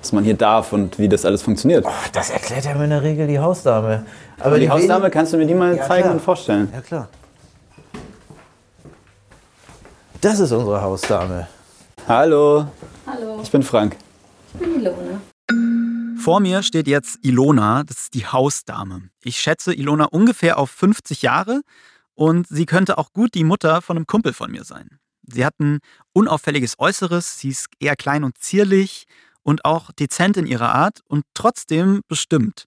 was 0.01 0.11
man 0.13 0.23
hier 0.23 0.33
darf 0.35 0.71
und 0.73 0.97
wie 0.97 1.09
das 1.09 1.25
alles 1.25 1.41
funktioniert. 1.41 1.85
Oh, 1.85 1.91
das 2.13 2.29
erklärt 2.29 2.65
ja 2.65 2.71
in 2.81 2.89
der 2.89 3.03
Regel 3.03 3.27
die 3.27 3.39
Hausdame. 3.39 4.05
Aber 4.39 4.57
die, 4.59 4.69
Hausdame, 4.69 5.01
wenigen- 5.01 5.11
kannst 5.11 5.33
du 5.33 5.37
mir 5.37 5.45
die 5.45 5.53
mal 5.55 5.75
Ja, 5.75 5.83
zeigen 5.85 6.03
klar. 6.03 6.13
und 6.13 6.21
vorstellen? 6.21 6.69
Ja, 6.73 6.81
klar. 6.81 7.07
Das 10.21 10.39
ist 10.39 10.51
unsere 10.51 10.81
Hausdame. 10.81 11.47
Hallo, 12.07 12.65
Hallo, 13.05 13.39
ich 13.43 13.51
bin 13.51 13.61
Frank. 13.63 13.95
ich 14.53 14.59
bin 14.59 14.75
Ilona. 14.81 15.21
Vor 16.19 16.41
mir 16.41 16.63
steht 16.63 16.87
jetzt 16.87 17.19
Ilona, 17.21 17.83
das 17.83 17.97
ist 17.97 18.13
die 18.13 18.25
Hausdame. 18.25 19.09
Ich 19.23 19.39
schätze 19.39 19.73
Ilona 19.73 20.05
ungefähr 20.05 20.57
auf 20.57 20.69
50 20.69 21.21
Jahre 21.21 21.61
und 22.13 22.45
sie 22.47 22.65
könnte 22.65 22.97
auch 22.97 23.13
gut 23.13 23.33
die 23.35 23.45
Mutter 23.45 23.81
von 23.81 23.95
einem 23.95 24.05
Kumpel 24.05 24.33
von 24.33 24.51
mir 24.51 24.65
sein. 24.65 24.99
Sie 25.23 25.45
hat 25.45 25.57
ein 25.59 25.79
unauffälliges 26.11 26.77
Äußeres, 26.77 27.39
sie 27.39 27.49
ist 27.49 27.67
eher 27.79 27.95
klein 27.95 28.25
und 28.25 28.37
zierlich 28.37 29.05
und 29.43 29.63
auch 29.63 29.91
dezent 29.93 30.35
in 30.35 30.45
ihrer 30.45 30.75
Art 30.75 30.99
und 31.07 31.23
trotzdem 31.33 32.01
bestimmt. 32.09 32.65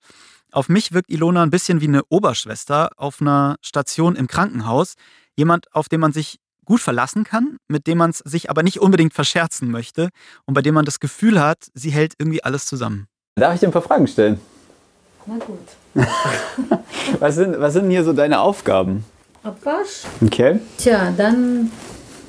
Auf 0.51 0.71
mich 0.71 0.93
wirkt 0.93 1.11
Ilona 1.11 1.43
ein 1.43 1.51
bisschen 1.51 1.83
wie 1.83 1.89
eine 1.89 2.05
Oberschwester 2.09 2.91
auf 2.97 3.21
einer 3.21 3.57
Station 3.61 4.17
im 4.17 4.29
Krankenhaus. 4.29 4.95
Jemand, 5.37 5.73
auf 5.75 5.91
den 5.91 6.01
man 6.01 6.13
sich 6.13 6.39
gut 6.65 6.81
verlassen 6.81 7.25
kann, 7.25 7.59
mit 7.69 7.87
dem 7.87 7.99
man 7.99 8.11
es 8.11 8.19
sich 8.19 8.49
aber 8.49 8.63
nicht 8.63 8.81
unbedingt 8.81 9.13
verscherzen 9.13 9.71
möchte 9.71 10.09
und 10.47 10.55
bei 10.55 10.63
dem 10.63 10.75
man 10.75 10.87
das 10.87 11.01
Gefühl 11.01 11.41
hat, 11.41 11.67
sie 11.75 11.91
hält 11.91 12.15
irgendwie 12.19 12.43
alles 12.43 12.65
zusammen. 12.65 13.09
Darf 13.37 13.55
ich 13.55 13.61
dir 13.61 13.69
ein 13.69 13.73
paar 13.73 13.81
Fragen 13.81 14.07
stellen? 14.07 14.39
Na 15.27 15.37
gut. 15.37 15.59
Was 17.21 17.35
sind, 17.37 17.59
was 17.59 17.73
sind 17.73 17.91
hier 17.91 18.05
so 18.05 18.13
deine 18.13 18.41
Aufgaben? 18.41 19.05
Abwasch. 19.43 20.03
Okay. 20.25 20.61
Tja, 20.79 21.13
dann 21.17 21.71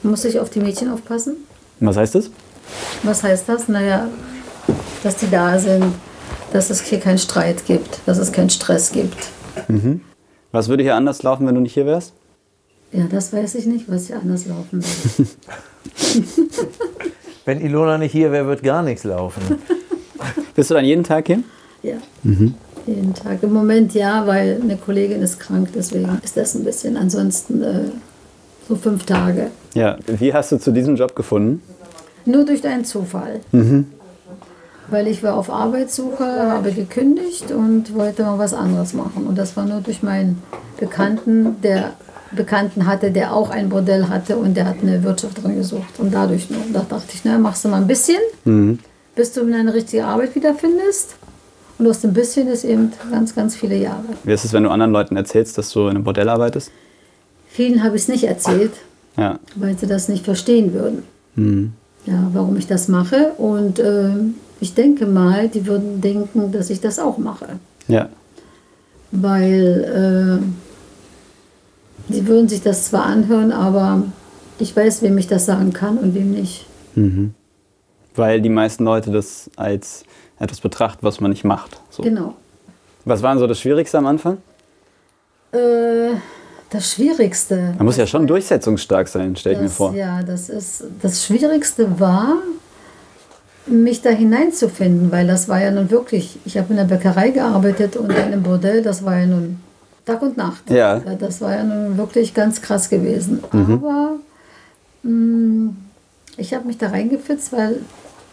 muss 0.02 0.24
ich 0.26 0.40
auf 0.40 0.50
die 0.50 0.60
Mädchen 0.60 0.90
aufpassen. 0.90 1.36
Was 1.80 1.98
heißt 1.98 2.16
das? 2.16 2.30
Was 3.04 3.24
heißt 3.24 3.50
das? 3.50 3.68
Naja, 3.68 4.08
dass 5.04 5.18
die 5.18 5.30
da 5.30 5.60
sind, 5.60 5.94
dass 6.52 6.70
es 6.70 6.82
hier 6.82 7.00
keinen 7.00 7.18
Streit 7.18 7.66
gibt, 7.66 8.00
dass 8.06 8.18
es 8.18 8.32
keinen 8.32 8.50
Stress 8.50 8.92
gibt. 8.92 9.18
Was 10.52 10.70
würde 10.70 10.84
hier 10.84 10.96
anders 10.96 11.24
laufen, 11.24 11.46
wenn 11.48 11.56
du 11.56 11.62
nicht 11.62 11.74
hier 11.74 11.86
wärst? 11.86 12.14
Ja, 12.92 13.06
das 13.10 13.34
weiß 13.34 13.56
ich 13.56 13.66
nicht, 13.66 13.90
was 13.90 14.08
hier 14.08 14.18
anders 14.18 14.46
laufen 14.46 14.84
würde. 14.84 15.30
Wenn 17.46 17.60
Ilona 17.60 17.98
nicht 17.98 18.14
hier 18.14 18.32
wäre, 18.32 18.48
wird 18.48 18.64
gar 18.64 18.84
nichts 18.84 19.04
laufen. 19.04 19.42
Bist 20.56 20.70
du 20.70 20.76
dann 20.76 20.86
jeden 20.86 21.04
Tag 21.04 21.28
hier? 21.28 21.40
Ja. 21.82 21.96
Jeden 22.86 23.14
Tag. 23.14 23.44
Im 23.44 23.54
Moment 23.54 23.94
ja, 23.94 24.26
weil 24.28 24.60
eine 24.62 24.78
Kollegin 24.78 25.22
ist 25.22 25.40
krank, 25.40 25.70
deswegen 25.76 26.20
ist 26.24 26.38
das 26.38 26.56
ein 26.56 26.64
bisschen. 26.64 26.98
Ansonsten 26.98 27.62
äh, 27.62 27.80
so 28.68 28.76
fünf 28.76 29.06
Tage. 29.06 29.52
Ja. 29.74 29.98
Wie 30.08 30.34
hast 30.34 30.52
du 30.52 30.58
zu 30.58 30.72
diesem 30.72 30.96
Job 30.96 31.16
gefunden? 31.16 31.62
Nur 32.26 32.46
durch 32.46 32.66
einen 32.66 32.86
Zufall. 32.86 33.42
Weil 34.90 35.08
ich 35.08 35.24
war 35.24 35.36
auf 35.36 35.50
Arbeitssuche, 35.50 36.24
habe 36.24 36.72
gekündigt 36.72 37.52
und 37.52 37.94
wollte 37.96 38.24
mal 38.24 38.40
was 38.40 38.54
anderes 38.54 38.94
machen. 38.94 39.28
Und 39.28 39.38
das 39.38 39.58
war 39.58 39.66
nur 39.66 39.82
durch 39.82 40.04
meinen 40.04 40.42
Bekannten, 40.80 41.62
der 41.62 41.94
Bekannten 42.32 42.86
hatte, 42.86 43.12
der 43.12 43.34
auch 43.34 43.50
ein 43.50 43.70
Bordell 43.70 44.08
hatte 44.08 44.38
und 44.38 44.56
der 44.56 44.66
hat 44.66 44.78
eine 44.82 45.04
Wirtschaft 45.04 45.44
drin 45.44 45.56
gesucht. 45.56 46.00
Und 46.00 46.14
dadurch 46.14 46.50
nur. 46.50 46.62
Da 46.72 46.86
dachte 46.88 47.08
ich, 47.14 47.22
na, 47.24 47.38
machst 47.38 47.66
du 47.66 47.70
mal 47.70 47.82
ein 47.82 47.88
bisschen, 47.88 48.20
bis 49.16 49.34
du 49.34 49.42
eine 49.42 49.74
richtige 49.74 50.06
Arbeit 50.06 50.36
wiederfindest. 50.36 51.16
Und 51.80 51.88
aus 51.88 52.02
dem 52.02 52.14
bisschen 52.14 52.48
ist 52.48 52.64
eben 52.64 52.92
ganz, 53.12 53.34
ganz 53.36 53.56
viele 53.56 53.76
Jahre. 53.76 54.04
Wie 54.24 54.32
ist 54.32 54.46
es, 54.46 54.54
wenn 54.54 54.64
du 54.64 54.70
anderen 54.70 54.92
Leuten 54.92 55.16
erzählst, 55.18 55.58
dass 55.58 55.72
du 55.72 55.82
in 55.82 55.90
einem 55.96 56.04
Bordell 56.04 56.30
arbeitest? 56.30 56.72
Vielen 57.50 57.84
habe 57.84 57.96
ich 57.96 58.04
es 58.04 58.08
nicht 58.08 58.24
erzählt, 58.26 58.72
Ja. 59.18 59.40
weil 59.56 59.78
sie 59.78 59.88
das 59.88 60.08
nicht 60.08 60.24
verstehen 60.26 60.74
würden. 60.74 61.74
Ja, 62.06 62.30
warum 62.34 62.58
ich 62.58 62.68
das 62.68 62.88
mache. 62.90 63.32
Und 63.38 63.80
ähm, 63.80 64.36
ich 64.60 64.76
denke 64.76 65.06
mal, 65.08 65.48
die 65.50 65.66
würden 65.66 66.00
denken, 66.00 66.52
dass 66.52 66.70
ich 66.70 66.80
das 66.80 67.00
auch 67.00 67.18
mache. 67.18 67.48
Ja. 67.88 68.10
Weil 69.12 70.42
äh, 72.10 72.14
sie 72.14 72.28
würden 72.28 72.48
sich 72.50 72.62
das 72.62 72.86
zwar 72.86 73.06
anhören, 73.06 73.52
aber 73.52 74.04
ich 74.60 74.76
weiß, 74.76 75.02
wem 75.02 75.18
ich 75.18 75.28
das 75.28 75.46
sagen 75.48 75.74
kann 75.74 75.98
und 75.98 76.14
wem 76.16 76.32
nicht. 76.32 76.66
Weil 78.16 78.42
die 78.42 78.50
meisten 78.50 78.84
Leute 78.84 79.12
das 79.12 79.50
als 79.56 80.04
etwas 80.40 80.60
betrachten, 80.60 81.00
was 81.02 81.20
man 81.20 81.32
nicht 81.32 81.44
macht. 81.44 81.80
So. 81.90 82.04
Genau. 82.04 82.36
Was 83.06 83.22
war 83.22 83.32
denn 83.34 83.40
so 83.40 83.48
das 83.48 83.60
Schwierigste 83.60 83.98
am 83.98 84.08
Anfang? 84.08 84.38
Äh, 85.52 86.16
das 86.70 86.92
Schwierigste. 86.92 87.74
Man 87.78 87.86
muss 87.86 87.98
ja 87.98 88.08
schon 88.08 88.26
durchsetzungsstark 88.28 89.08
sein, 89.08 89.36
stelle 89.36 89.56
ich 89.56 89.62
mir 89.62 89.70
vor. 89.70 89.94
Ja, 89.94 90.24
das 90.24 90.50
ist 90.50 90.86
das 91.02 91.26
Schwierigste 91.26 92.00
war, 92.00 92.38
mich 93.66 94.02
da 94.02 94.10
hineinzufinden, 94.10 95.12
weil 95.12 95.28
das 95.28 95.48
war 95.48 95.62
ja 95.62 95.72
nun 95.72 95.90
wirklich, 95.92 96.40
ich 96.46 96.58
habe 96.58 96.72
in 96.72 96.78
der 96.78 96.86
Bäckerei 96.86 97.30
gearbeitet 97.30 97.96
und 97.96 98.10
dann 98.12 98.34
im 98.34 98.44
Bordell, 98.44 98.82
das 98.82 99.06
war 99.06 99.18
ja 99.18 99.26
nun 99.28 99.60
Tag 100.06 100.22
und 100.22 100.36
Nacht. 100.36 100.70
Ja. 100.70 101.00
Das 101.00 101.40
war 101.42 101.56
ja 101.56 101.64
nun 101.64 101.98
wirklich 101.98 102.34
ganz 102.34 102.62
krass 102.62 102.90
gewesen. 102.90 103.44
Aber 103.52 104.16
mh, 105.04 105.74
ich 106.38 106.54
habe 106.54 106.66
mich 106.66 106.78
da 106.78 106.90
reingepfitzt, 106.90 107.54
weil 107.54 107.82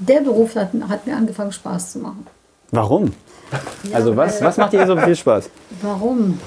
der 0.00 0.20
Beruf 0.20 0.56
hat, 0.56 0.70
hat 0.88 1.06
mir 1.06 1.16
angefangen 1.16 1.52
Spaß 1.52 1.92
zu 1.92 1.98
machen. 2.00 2.26
Warum? 2.72 3.12
also 3.92 4.16
was, 4.16 4.40
was 4.42 4.56
macht 4.56 4.72
dir 4.72 4.86
so 4.86 4.96
viel 4.96 5.16
Spaß? 5.16 5.50
Warum? 5.82 6.38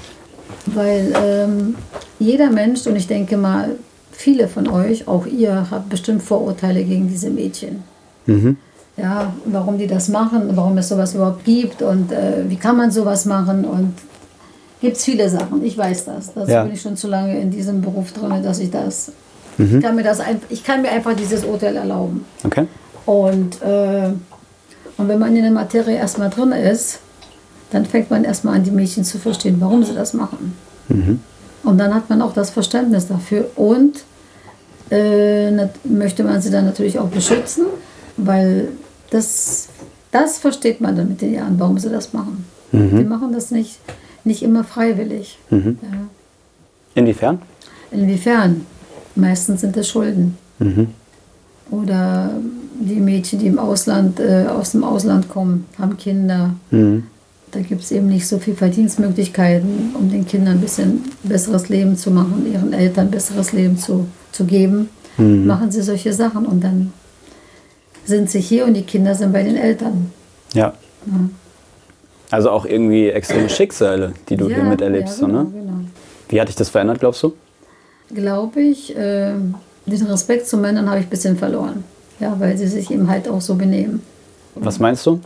Weil 0.66 1.12
ähm, 1.22 1.74
jeder 2.18 2.50
Mensch, 2.50 2.86
und 2.86 2.96
ich 2.96 3.06
denke 3.06 3.36
mal, 3.36 3.76
viele 4.12 4.48
von 4.48 4.68
euch, 4.68 5.06
auch 5.08 5.26
ihr, 5.26 5.66
habt 5.70 5.88
bestimmt 5.90 6.22
Vorurteile 6.22 6.82
gegen 6.84 7.08
diese 7.08 7.30
Mädchen. 7.30 7.82
Ja, 8.96 9.34
warum 9.44 9.76
die 9.76 9.86
das 9.86 10.08
machen, 10.08 10.50
warum 10.54 10.78
es 10.78 10.88
sowas 10.88 11.14
überhaupt 11.14 11.44
gibt 11.44 11.82
und 11.82 12.10
äh, 12.12 12.44
wie 12.48 12.56
kann 12.56 12.76
man 12.76 12.90
sowas 12.90 13.24
machen 13.26 13.64
und 13.64 13.92
gibt 14.80 14.96
es 14.96 15.04
viele 15.04 15.28
Sachen. 15.28 15.62
Ich 15.64 15.76
weiß 15.76 16.06
das. 16.06 16.32
Das 16.32 16.48
Ja. 16.48 16.62
bin 16.64 16.72
ich 16.72 16.80
schon 16.80 16.96
zu 16.96 17.08
lange 17.08 17.38
in 17.38 17.50
diesem 17.50 17.82
Beruf 17.82 18.12
drin, 18.12 18.42
dass 18.42 18.60
ich 18.60 18.70
das, 18.70 19.12
ich 19.58 19.80
kann 19.82 19.94
mir 19.96 20.04
das 20.04 20.20
einfach, 20.20 20.46
ich 20.48 20.64
kann 20.64 20.80
mir 20.82 20.90
einfach 20.90 21.14
dieses 21.14 21.44
Urteil 21.44 21.76
erlauben. 21.76 22.24
Okay. 22.44 22.66
Und, 23.06 23.60
äh, 23.62 24.10
und 24.96 25.08
wenn 25.08 25.18
man 25.18 25.34
in 25.36 25.42
der 25.42 25.50
Materie 25.50 25.96
erstmal 25.96 26.30
drin 26.30 26.52
ist, 26.52 27.00
dann 27.70 27.84
fängt 27.84 28.10
man 28.10 28.24
erstmal 28.24 28.54
an, 28.54 28.64
die 28.64 28.70
Mädchen 28.70 29.04
zu 29.04 29.18
verstehen, 29.18 29.56
warum 29.58 29.82
sie 29.84 29.94
das 29.94 30.14
machen. 30.14 30.56
Und 31.64 31.78
dann 31.78 31.94
hat 31.94 32.08
man 32.08 32.22
auch 32.22 32.32
das 32.32 32.50
Verständnis 32.50 33.08
dafür 33.08 33.50
und 33.56 34.04
äh, 34.90 35.50
möchte 35.84 36.22
man 36.22 36.40
sie 36.40 36.50
dann 36.50 36.66
natürlich 36.66 36.98
auch 36.98 37.08
beschützen, 37.08 37.64
weil 38.16 38.68
das, 39.10 39.68
das 40.12 40.38
versteht 40.38 40.80
man 40.80 40.94
dann 40.94 41.08
mit 41.08 41.20
den 41.20 41.34
Jahren, 41.34 41.58
warum 41.58 41.78
sie 41.78 41.90
das 41.90 42.12
machen. 42.12 42.44
Die 42.72 43.04
machen 43.04 43.32
das 43.32 43.52
nicht, 43.52 43.78
nicht 44.24 44.42
immer 44.42 44.64
freiwillig. 44.64 45.38
Ja. 45.50 45.68
Inwiefern? 46.96 47.40
Inwiefern? 47.92 48.66
Meistens 49.14 49.60
sind 49.60 49.76
es 49.76 49.88
Schulden. 49.88 50.36
Oder 51.70 52.30
die 52.74 53.00
Mädchen, 53.00 53.38
die 53.38 53.46
im 53.46 53.58
Ausland, 53.58 54.20
äh, 54.20 54.46
aus 54.48 54.72
dem 54.72 54.84
Ausland 54.84 55.28
kommen, 55.28 55.66
haben 55.78 55.96
Kinder. 55.96 56.54
Da 56.70 57.60
gibt 57.60 57.82
es 57.82 57.92
eben 57.92 58.08
nicht 58.08 58.26
so 58.26 58.38
viele 58.38 58.56
Verdienstmöglichkeiten, 58.56 59.94
um 59.94 60.10
den 60.10 60.26
Kindern 60.26 60.54
ein 60.54 60.60
bisschen 60.60 61.04
besseres 61.22 61.68
Leben 61.68 61.96
zu 61.96 62.10
machen, 62.10 62.46
ihren 62.52 62.72
Eltern 62.72 63.06
ein 63.06 63.10
besseres 63.10 63.52
Leben 63.52 63.78
zu, 63.78 64.08
zu 64.32 64.44
geben. 64.44 64.88
Machen 65.16 65.70
sie 65.70 65.82
solche 65.82 66.12
Sachen 66.12 66.46
und 66.46 66.64
dann 66.64 66.92
sind 68.04 68.28
sie 68.28 68.40
hier 68.40 68.64
und 68.66 68.74
die 68.74 68.82
Kinder 68.82 69.14
sind 69.14 69.32
bei 69.32 69.44
den 69.44 69.56
Eltern. 69.56 70.10
Ja. 70.52 70.74
Also 72.32 72.50
auch 72.50 72.66
irgendwie 72.66 73.08
extreme 73.10 73.48
Schicksale, 73.48 74.14
die 74.28 74.36
du 74.36 74.48
hier 74.48 74.64
miterlebst. 74.64 75.20
ja, 75.20 75.20
so, 75.20 75.26
genau, 75.26 75.42
ne? 75.44 75.50
genau. 75.54 75.78
Wie 76.28 76.40
hat 76.40 76.48
dich 76.48 76.56
das 76.56 76.70
verändert, 76.70 76.98
glaubst 76.98 77.22
du? 77.22 77.34
glaube 78.12 78.60
ich, 78.60 78.96
äh, 78.96 79.34
den 79.86 80.06
Respekt 80.06 80.46
zu 80.46 80.56
Männern 80.56 80.88
habe 80.88 81.00
ich 81.00 81.06
ein 81.06 81.10
bisschen 81.10 81.36
verloren. 81.36 81.84
Ja, 82.24 82.34
weil 82.38 82.56
sie 82.56 82.66
sich 82.66 82.90
eben 82.90 83.06
halt 83.10 83.28
auch 83.28 83.42
so 83.42 83.54
benehmen. 83.54 84.00
Was 84.54 84.78
meinst 84.78 85.04
du? 85.04 85.20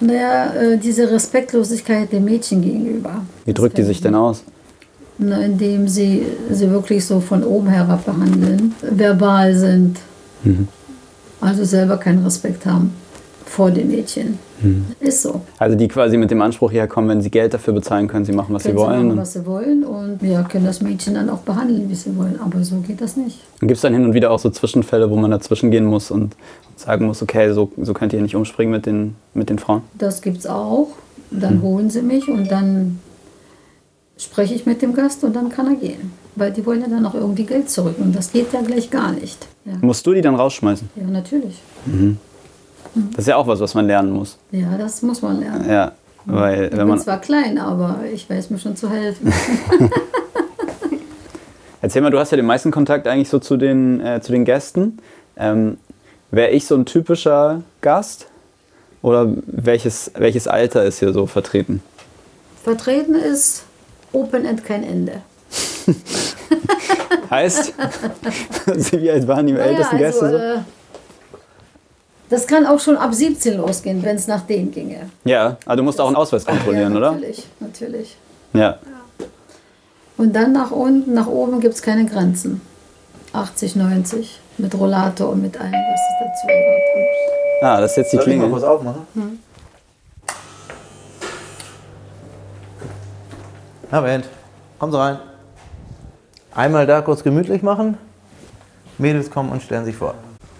Naja, 0.00 0.52
äh, 0.52 0.76
diese 0.76 1.10
Respektlosigkeit 1.10 2.12
den 2.12 2.26
Mädchen 2.26 2.60
gegenüber. 2.60 3.22
Wie 3.46 3.54
drückt 3.54 3.78
die 3.78 3.84
sich 3.84 4.02
denn 4.02 4.14
aus? 4.14 4.44
Na, 5.16 5.38
indem 5.38 5.88
sie 5.88 6.26
sie 6.50 6.70
wirklich 6.70 7.06
so 7.06 7.20
von 7.20 7.42
oben 7.42 7.68
herab 7.68 8.04
behandeln, 8.04 8.74
verbal 8.82 9.54
sind, 9.54 9.96
also 11.40 11.64
selber 11.64 11.96
keinen 11.96 12.22
Respekt 12.22 12.66
haben 12.66 12.92
vor 13.46 13.70
den 13.70 13.88
Mädchen. 13.88 14.38
Ist 15.00 15.22
so. 15.22 15.42
Also 15.58 15.76
die 15.76 15.88
quasi 15.88 16.16
mit 16.16 16.30
dem 16.30 16.40
Anspruch 16.40 16.72
herkommen, 16.72 17.10
wenn 17.10 17.20
sie 17.20 17.30
Geld 17.30 17.52
dafür 17.52 17.74
bezahlen, 17.74 18.08
können 18.08 18.24
sie 18.24 18.32
machen, 18.32 18.54
was 18.54 18.62
Können 18.62 18.76
sie 18.78 18.82
sie 18.82 18.88
wollen. 18.88 19.06
machen, 19.08 19.18
was 19.18 19.32
sie 19.34 19.44
wollen 19.46 19.84
und 19.84 20.22
ja, 20.22 20.42
können 20.42 20.64
das 20.64 20.80
Mädchen 20.80 21.14
dann 21.14 21.28
auch 21.28 21.40
behandeln, 21.40 21.88
wie 21.90 21.94
sie 21.94 22.16
wollen. 22.16 22.38
Aber 22.42 22.64
so 22.64 22.76
geht 22.76 23.00
das 23.02 23.16
nicht. 23.16 23.40
Und 23.60 23.68
gibt 23.68 23.76
es 23.76 23.82
dann 23.82 23.92
hin 23.92 24.04
und 24.04 24.14
wieder 24.14 24.30
auch 24.30 24.38
so 24.38 24.48
Zwischenfälle, 24.48 25.10
wo 25.10 25.16
man 25.16 25.30
dazwischen 25.30 25.70
gehen 25.70 25.84
muss 25.84 26.10
und 26.10 26.34
sagen 26.76 27.04
muss, 27.06 27.20
okay, 27.22 27.52
so, 27.52 27.70
so 27.82 27.92
könnt 27.92 28.12
ihr 28.14 28.22
nicht 28.22 28.34
umspringen 28.36 28.72
mit 28.72 28.86
den, 28.86 29.16
mit 29.34 29.50
den 29.50 29.58
Frauen? 29.58 29.82
Das 29.98 30.22
gibt's 30.22 30.46
auch. 30.46 30.88
Dann 31.30 31.60
holen 31.60 31.90
sie 31.90 32.00
mich 32.02 32.28
und 32.28 32.50
dann 32.50 33.00
spreche 34.16 34.54
ich 34.54 34.64
mit 34.64 34.80
dem 34.80 34.94
Gast 34.94 35.24
und 35.24 35.34
dann 35.36 35.50
kann 35.50 35.66
er 35.66 35.74
gehen. 35.76 36.12
Weil 36.36 36.52
die 36.52 36.64
wollen 36.64 36.80
ja 36.80 36.88
dann 36.88 37.04
auch 37.04 37.14
irgendwie 37.14 37.44
Geld 37.44 37.68
zurück 37.68 37.96
und 37.98 38.14
das 38.16 38.32
geht 38.32 38.52
ja 38.52 38.62
gleich 38.62 38.88
gar 38.90 39.12
nicht. 39.12 39.46
Ja, 39.66 39.72
Musst 39.82 40.06
du 40.06 40.14
die 40.14 40.20
dann 40.22 40.34
rausschmeißen? 40.36 40.88
ja 40.96 41.02
natürlich. 41.04 41.60
Das 42.94 43.18
ist 43.20 43.26
ja 43.28 43.36
auch 43.36 43.46
was, 43.46 43.60
was 43.60 43.74
man 43.74 43.86
lernen 43.86 44.10
muss. 44.12 44.38
Ja, 44.50 44.76
das 44.78 45.02
muss 45.02 45.20
man 45.22 45.40
lernen. 45.40 45.68
Ja, 45.68 45.92
weil 46.26 46.64
Ich 46.66 46.70
wenn 46.72 46.78
bin 46.78 46.88
man. 46.88 46.98
zwar 47.00 47.20
klein, 47.20 47.58
aber 47.58 48.00
ich 48.12 48.28
weiß 48.30 48.50
mir 48.50 48.58
schon 48.58 48.76
zu 48.76 48.88
helfen. 48.90 49.32
Erzähl 51.82 52.00
mal, 52.02 52.10
du 52.10 52.18
hast 52.18 52.30
ja 52.30 52.36
den 52.36 52.46
meisten 52.46 52.70
Kontakt 52.70 53.06
eigentlich 53.06 53.28
so 53.28 53.38
zu 53.38 53.56
den, 53.56 54.00
äh, 54.00 54.20
zu 54.22 54.32
den 54.32 54.44
Gästen. 54.44 54.98
Ähm, 55.36 55.76
Wäre 56.30 56.50
ich 56.50 56.66
so 56.66 56.74
ein 56.74 56.86
typischer 56.86 57.62
Gast? 57.80 58.26
Oder 59.02 59.28
welches, 59.46 60.10
welches 60.16 60.48
Alter 60.48 60.84
ist 60.84 60.98
hier 60.98 61.12
so 61.12 61.26
vertreten? 61.26 61.82
Vertreten 62.62 63.14
ist 63.14 63.64
Open 64.12 64.44
End 64.46 64.64
kein 64.64 64.82
Ende. 64.82 65.20
Heißt, 67.30 67.74
wie 68.92 69.10
alt 69.10 69.28
waren 69.28 69.46
die 69.46 69.52
Naja, 69.52 69.66
ältesten 69.66 69.98
Gäste 69.98 70.30
so? 70.30 70.36
äh, 70.36 70.58
das 72.30 72.46
kann 72.46 72.66
auch 72.66 72.80
schon 72.80 72.96
ab 72.96 73.14
17 73.14 73.56
losgehen, 73.58 74.02
wenn 74.02 74.16
es 74.16 74.26
nach 74.26 74.42
denen 74.42 74.70
ginge. 74.70 75.10
Ja, 75.24 75.56
aber 75.66 75.76
du 75.76 75.82
musst 75.82 76.00
auch 76.00 76.06
einen 76.06 76.16
Ausweis 76.16 76.44
kontrollieren, 76.44 76.92
ja, 76.92 76.98
oder? 76.98 77.12
Natürlich, 77.12 77.46
natürlich. 77.60 78.16
Ja. 78.52 78.78
Und 80.16 80.32
dann 80.34 80.52
nach 80.52 80.70
unten, 80.70 81.14
nach 81.14 81.26
oben 81.26 81.60
gibt 81.60 81.74
es 81.74 81.82
keine 81.82 82.06
Grenzen. 82.06 82.60
80, 83.32 83.76
90 83.76 84.40
mit 84.58 84.74
Rollator 84.78 85.30
und 85.30 85.42
mit 85.42 85.60
allem, 85.60 85.72
was 85.72 86.00
dazu 86.20 86.46
gehört. 86.46 86.82
Ah, 87.62 87.80
das 87.80 87.90
ist 87.92 87.96
jetzt 87.96 88.12
die 88.12 88.16
Soll 88.16 88.28
ich 88.28 88.36
mal 88.36 88.44
Klingel. 88.44 88.50
kurz 88.50 88.62
aufmachen? 88.62 89.40
Na, 93.90 94.00
Band, 94.00 94.28
kommen 94.78 94.92
Sie 94.92 94.98
rein. 94.98 95.18
Einmal 96.54 96.86
da 96.86 97.00
kurz 97.00 97.22
gemütlich 97.22 97.62
machen. 97.62 97.98
Mädels 98.98 99.30
kommen 99.30 99.50
und 99.50 99.62
stellen 99.62 99.84
sich 99.84 99.96
vor. 99.96 100.14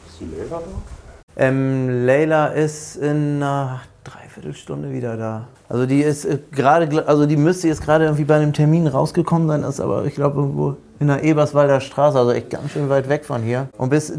Ist 0.09 0.21
die 0.21 0.25
Leila 0.25 0.61
da? 0.61 0.94
Ähm, 1.37 2.07
Leila 2.07 2.49
ist 2.49 2.97
in 2.97 3.43
einer 3.43 3.81
Dreiviertelstunde 4.05 4.93
wieder 4.93 5.17
da. 5.17 5.49
Also 5.69 5.87
die 5.87 6.01
ist 6.01 6.25
äh, 6.25 6.39
gerade, 6.53 7.07
also 7.09 7.27
die 7.27 7.37
müsste 7.37 7.69
jetzt 7.69 7.83
gerade 7.83 8.05
irgendwie 8.05 8.25
bei 8.25 8.37
einem 8.37 8.53
Termin 8.53 8.87
rausgekommen 8.87 9.49
sein, 9.49 9.65
ist 9.65 9.81
aber 9.81 10.05
ich 10.05 10.15
glaube 10.15 10.41
irgendwo 10.41 10.77
in 11.01 11.09
der 11.09 11.25
Eberswalder 11.25 11.81
Straße, 11.81 12.19
also 12.19 12.33
echt 12.33 12.51
ganz 12.51 12.71
schön 12.71 12.89
weit 12.89 13.09
weg 13.09 13.25
von 13.25 13.43
hier. 13.43 13.69
Und 13.77 13.91
bis 13.91 14.13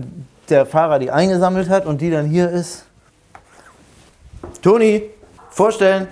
der 0.49 0.65
Fahrer 0.65 0.99
die 0.99 1.11
eingesammelt 1.11 1.69
hat 1.69 1.85
und 1.85 2.01
die 2.01 2.11
dann 2.11 2.25
hier 2.25 2.49
ist, 2.49 2.85
Toni, 4.61 5.03
vorstellen. 5.49 6.07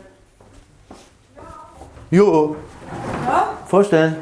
Jo. 2.11 2.55
Vorstellen. 3.67 4.17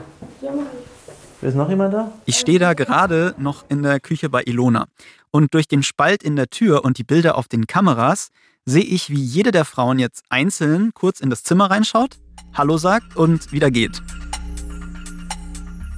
Ist 1.42 1.56
noch 1.56 1.70
jemand 1.70 1.94
da? 1.94 2.12
Ich 2.26 2.38
stehe 2.38 2.60
da 2.60 2.74
gerade 2.74 3.34
noch 3.38 3.66
in 3.68 3.84
der 3.84 4.00
Küche 4.00 4.30
bei 4.30 4.44
Ilona. 4.44 4.86
Und 5.32 5.54
durch 5.54 5.70
den 5.70 5.82
Spalt 5.82 6.24
in 6.24 6.36
der 6.36 6.50
Tür 6.50 6.84
und 6.84 6.98
die 6.98 7.06
Bilder 7.06 7.38
auf 7.38 7.48
den 7.48 7.66
Kameras 7.66 8.30
sehe 8.66 8.84
ich, 8.84 9.10
wie 9.10 9.22
jede 9.22 9.52
der 9.52 9.64
Frauen 9.64 9.98
jetzt 9.98 10.24
einzeln 10.30 10.94
kurz 10.94 11.22
in 11.22 11.30
das 11.30 11.44
Zimmer 11.44 11.72
reinschaut, 11.72 12.20
Hallo 12.54 12.78
sagt 12.78 13.16
und 13.16 13.54
wieder 13.54 13.72
geht. 13.72 14.02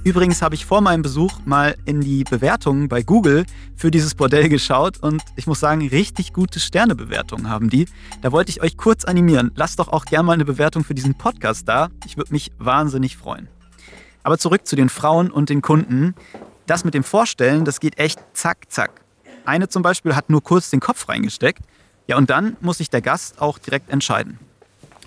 Übrigens 0.04 0.40
habe 0.40 0.54
ich 0.54 0.66
vor 0.66 0.82
meinem 0.82 1.02
Besuch 1.02 1.40
mal 1.46 1.74
in 1.84 2.00
die 2.00 2.22
Bewertungen 2.24 2.88
bei 2.88 3.02
Google 3.02 3.44
für 3.74 3.90
dieses 3.90 4.14
Bordell 4.14 4.48
geschaut 4.48 4.98
und 5.02 5.22
ich 5.34 5.46
muss 5.48 5.60
sagen, 5.60 5.88
richtig 5.88 6.32
gute 6.32 6.60
Sternebewertungen 6.60 7.48
haben 7.48 7.70
die. 7.70 7.86
Da 8.22 8.30
wollte 8.30 8.50
ich 8.50 8.62
euch 8.62 8.76
kurz 8.76 9.04
animieren. 9.04 9.50
Lasst 9.56 9.80
doch 9.80 9.88
auch 9.88 10.04
gerne 10.04 10.24
mal 10.24 10.34
eine 10.34 10.44
Bewertung 10.44 10.84
für 10.84 10.94
diesen 10.94 11.16
Podcast 11.16 11.66
da. 11.66 11.88
Ich 12.06 12.16
würde 12.16 12.32
mich 12.32 12.52
wahnsinnig 12.58 13.16
freuen. 13.16 13.48
Aber 14.22 14.38
zurück 14.38 14.66
zu 14.66 14.76
den 14.76 14.90
Frauen 14.90 15.30
und 15.30 15.48
den 15.48 15.60
Kunden. 15.60 16.14
Das 16.66 16.84
mit 16.84 16.94
dem 16.94 17.02
Vorstellen, 17.02 17.64
das 17.64 17.80
geht 17.80 17.98
echt 17.98 18.20
zack, 18.34 18.70
zack. 18.70 19.03
Eine 19.44 19.68
zum 19.68 19.82
Beispiel 19.82 20.16
hat 20.16 20.30
nur 20.30 20.42
kurz 20.42 20.70
den 20.70 20.80
Kopf 20.80 21.08
reingesteckt. 21.08 21.60
Ja, 22.06 22.16
und 22.16 22.30
dann 22.30 22.56
muss 22.60 22.78
sich 22.78 22.90
der 22.90 23.00
Gast 23.02 23.40
auch 23.40 23.58
direkt 23.58 23.90
entscheiden. 23.90 24.38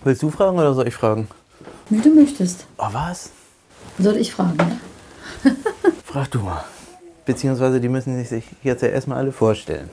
Willst 0.03 0.22
du 0.24 0.29
fragen 0.29 0.58
oder 0.58 0.74
soll 0.74 0.88
ich 0.88 0.94
fragen? 0.94 1.27
Wie 1.89 2.00
du 2.01 2.10
möchtest. 2.13 2.66
Oh, 2.77 2.88
was? 2.92 3.31
Soll 4.00 4.18
ich 4.18 4.31
fragen? 4.33 4.57
Ja? 5.44 5.51
Frag 6.05 6.31
du 6.31 6.40
mal. 6.40 6.64
Beziehungsweise 7.25 7.81
die 7.81 7.90
müssen 7.90 8.24
sich 8.24 8.46
jetzt 8.64 8.81
ja 8.81 8.90
erstmal 8.90 9.18
alle 9.20 9.31
vorstellen. 9.31 9.90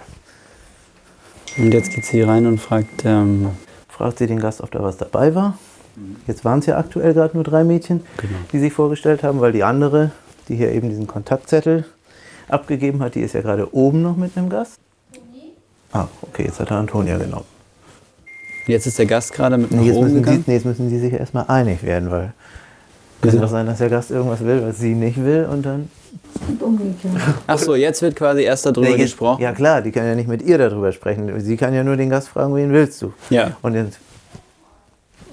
Und 1.57 1.73
jetzt 1.73 1.93
geht 1.93 2.05
sie 2.05 2.23
rein 2.23 2.47
und 2.47 2.59
fragt, 2.61 3.05
ähm, 3.05 3.51
Fragt 3.89 4.19
sie 4.19 4.27
den 4.27 4.41
Gast, 4.41 4.61
ob 4.61 4.71
da 4.73 4.83
was 4.83 4.97
dabei 4.97 5.35
war. 5.35 5.57
Jetzt 6.27 6.45
waren 6.45 6.59
es 6.59 6.67
ja 6.67 6.77
aktuell 6.77 7.15
gerade 7.15 7.35
nur 7.35 7.45
drei 7.45 7.63
Mädchen, 7.63 8.05
Genau. 8.17 8.39
die 8.53 8.59
sich 8.59 8.73
vorgestellt 8.73 9.23
haben, 9.23 9.41
weil 9.41 9.53
die 9.53 9.63
andere, 9.63 10.11
die 10.49 10.57
hier 10.57 10.73
eben 10.73 10.89
diesen 10.89 11.07
Kontaktzettel 11.07 11.85
abgegeben 12.49 13.01
hat, 13.03 13.15
die 13.15 13.21
ist 13.21 13.35
ja 13.35 13.41
gerade 13.43 13.75
oben 13.75 14.03
noch 14.03 14.17
mit 14.17 14.37
einem 14.37 14.49
Gast. 14.49 14.79
Ah, 15.93 16.09
okay, 16.23 16.45
jetzt 16.47 16.59
hat 16.61 16.71
er 16.71 16.79
Antonia 16.79 17.17
genommen. 17.19 17.45
jetzt 18.67 18.87
ist 18.87 18.99
der 18.99 19.07
Gast 19.07 19.33
gerade 19.33 19.57
mit 19.59 19.71
nach 19.71 19.79
Nee, 19.81 19.87
jetzt, 19.87 19.97
oben 19.97 20.05
müssen 20.07 20.17
die, 20.17 20.23
gegangen. 20.23 20.45
nee, 20.47 20.55
jetzt 20.55 20.65
müssen 20.67 20.89
die 20.91 20.99
sich 20.99 21.13
erstmal 21.13 21.45
einig 21.49 21.83
werden, 21.85 22.11
weil 22.11 22.33
könnte 23.23 23.39
doch 23.39 23.49
sein, 23.49 23.67
dass 23.67 23.79
der 23.79 23.89
Gast 23.91 24.11
irgendwas 24.11 24.45
will, 24.45 24.63
was 24.67 24.79
sie 24.79 24.95
nicht 24.95 25.23
will 25.25 25.47
und 25.51 25.65
dann... 25.65 25.89
Und 26.49 26.63
umgekehrt. 26.63 27.15
Ach 27.47 27.59
so, 27.59 27.75
jetzt 27.75 28.03
wird 28.03 28.17
quasi 28.17 28.43
erst 28.43 28.67
darüber 28.67 28.83
Nee, 28.83 28.91
jetzt- 28.91 29.01
gesprochen. 29.03 29.41
Ja 29.43 29.53
klar, 29.53 29.81
die 29.83 29.93
kann 29.93 30.05
ja 30.05 30.15
nicht 30.15 30.29
mit 30.29 30.43
ihr 30.43 30.59
darüber 30.59 30.93
sprechen. 30.93 31.41
Sie 31.41 31.57
kann 31.57 31.73
ja 31.73 31.83
nur 31.85 31.97
den 31.97 32.11
Gast 32.11 32.29
fragen, 32.29 32.55
wen 32.55 32.71
willst 32.73 33.01
du? 33.01 33.13
Ja. 33.31 33.57
Und 33.63 33.75
jetzt... 33.75 33.99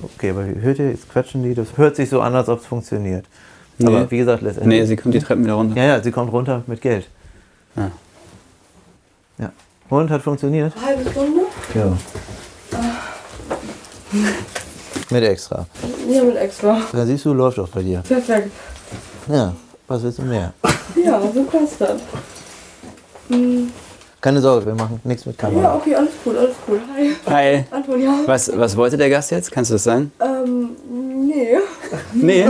Okay, 0.03 0.29
aber 0.31 0.45
hört 0.45 0.79
ihr, 0.79 0.89
jetzt 0.91 1.09
quatschen 1.11 1.43
die, 1.43 1.53
das 1.53 1.75
hört 1.77 1.95
sich 1.95 2.09
so 2.09 2.21
an, 2.21 2.33
als 2.35 2.49
ob 2.49 2.59
es 2.59 2.65
funktioniert. 2.65 3.25
Nee. 3.83 3.95
Aber 3.95 4.11
wie 4.11 4.17
gesagt, 4.17 4.41
letztendlich... 4.41 4.79
Nee, 4.79 4.85
sie 4.85 4.95
kommt 4.95 5.13
die 5.13 5.19
Treppen 5.19 5.43
wieder 5.43 5.53
runter. 5.53 5.75
Ja, 5.75 5.83
ja, 5.83 6.03
sie 6.03 6.11
kommt 6.11 6.31
runter 6.31 6.63
mit 6.67 6.81
Geld. 6.81 7.07
Ah. 7.75 7.87
Ja. 9.37 9.51
Und 9.89 10.09
hat 10.09 10.21
funktioniert? 10.21 10.73
Halbe 10.83 11.09
Stunde? 11.09 11.41
Ja. 11.73 11.97
Mit 15.09 15.23
extra. 15.23 15.65
Ja, 16.09 16.23
mit 16.23 16.35
extra. 16.37 16.81
Da 16.91 17.05
siehst 17.05 17.25
du, 17.25 17.33
läuft 17.33 17.59
auch 17.59 17.69
bei 17.69 17.81
dir. 17.81 17.99
Perfekt. 17.99 18.51
Ja, 19.27 19.53
was 19.87 20.03
willst 20.03 20.19
du 20.19 20.23
mehr? 20.23 20.53
Ja, 21.03 21.21
so 21.33 21.43
passt 21.43 21.79
das. 21.79 22.01
Hm, 23.29 23.71
Keine 24.21 24.39
Sorge, 24.39 24.67
wir 24.67 24.75
machen 24.75 24.99
nichts 25.03 25.25
mit 25.25 25.35
Ja, 25.41 25.49
Kamera. 25.49 25.75
okay, 25.75 25.95
alles 25.95 26.11
cool, 26.23 26.37
alles 26.37 26.55
cool. 26.67 26.79
Hi, 26.95 27.15
Hi. 27.25 27.65
Antonia. 27.71 28.13
Was, 28.27 28.55
was 28.55 28.77
wollte 28.77 28.95
der 28.95 29.09
Gast 29.09 29.31
jetzt? 29.31 29.51
Kannst 29.51 29.71
du 29.71 29.75
das 29.75 29.83
sagen? 29.83 30.11
Ähm, 30.21 30.69
nee. 31.25 31.57
Nee. 32.13 32.45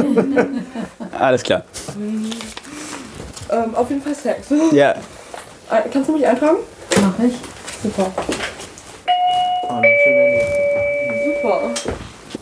Alles 1.18 1.42
klar. 1.44 1.64
Ähm, 1.98 3.76
auf 3.76 3.90
jeden 3.90 4.02
Fall 4.02 4.14
Sex. 4.16 4.48
Ja. 4.72 4.92
Äh, 4.92 4.96
Kannst 5.92 6.10
du 6.10 6.14
mich 6.14 6.28
eintragen? 6.28 6.58
Mach 7.02 7.24
ich. 7.24 7.34
Super. 7.82 8.12
Super. 11.42 11.62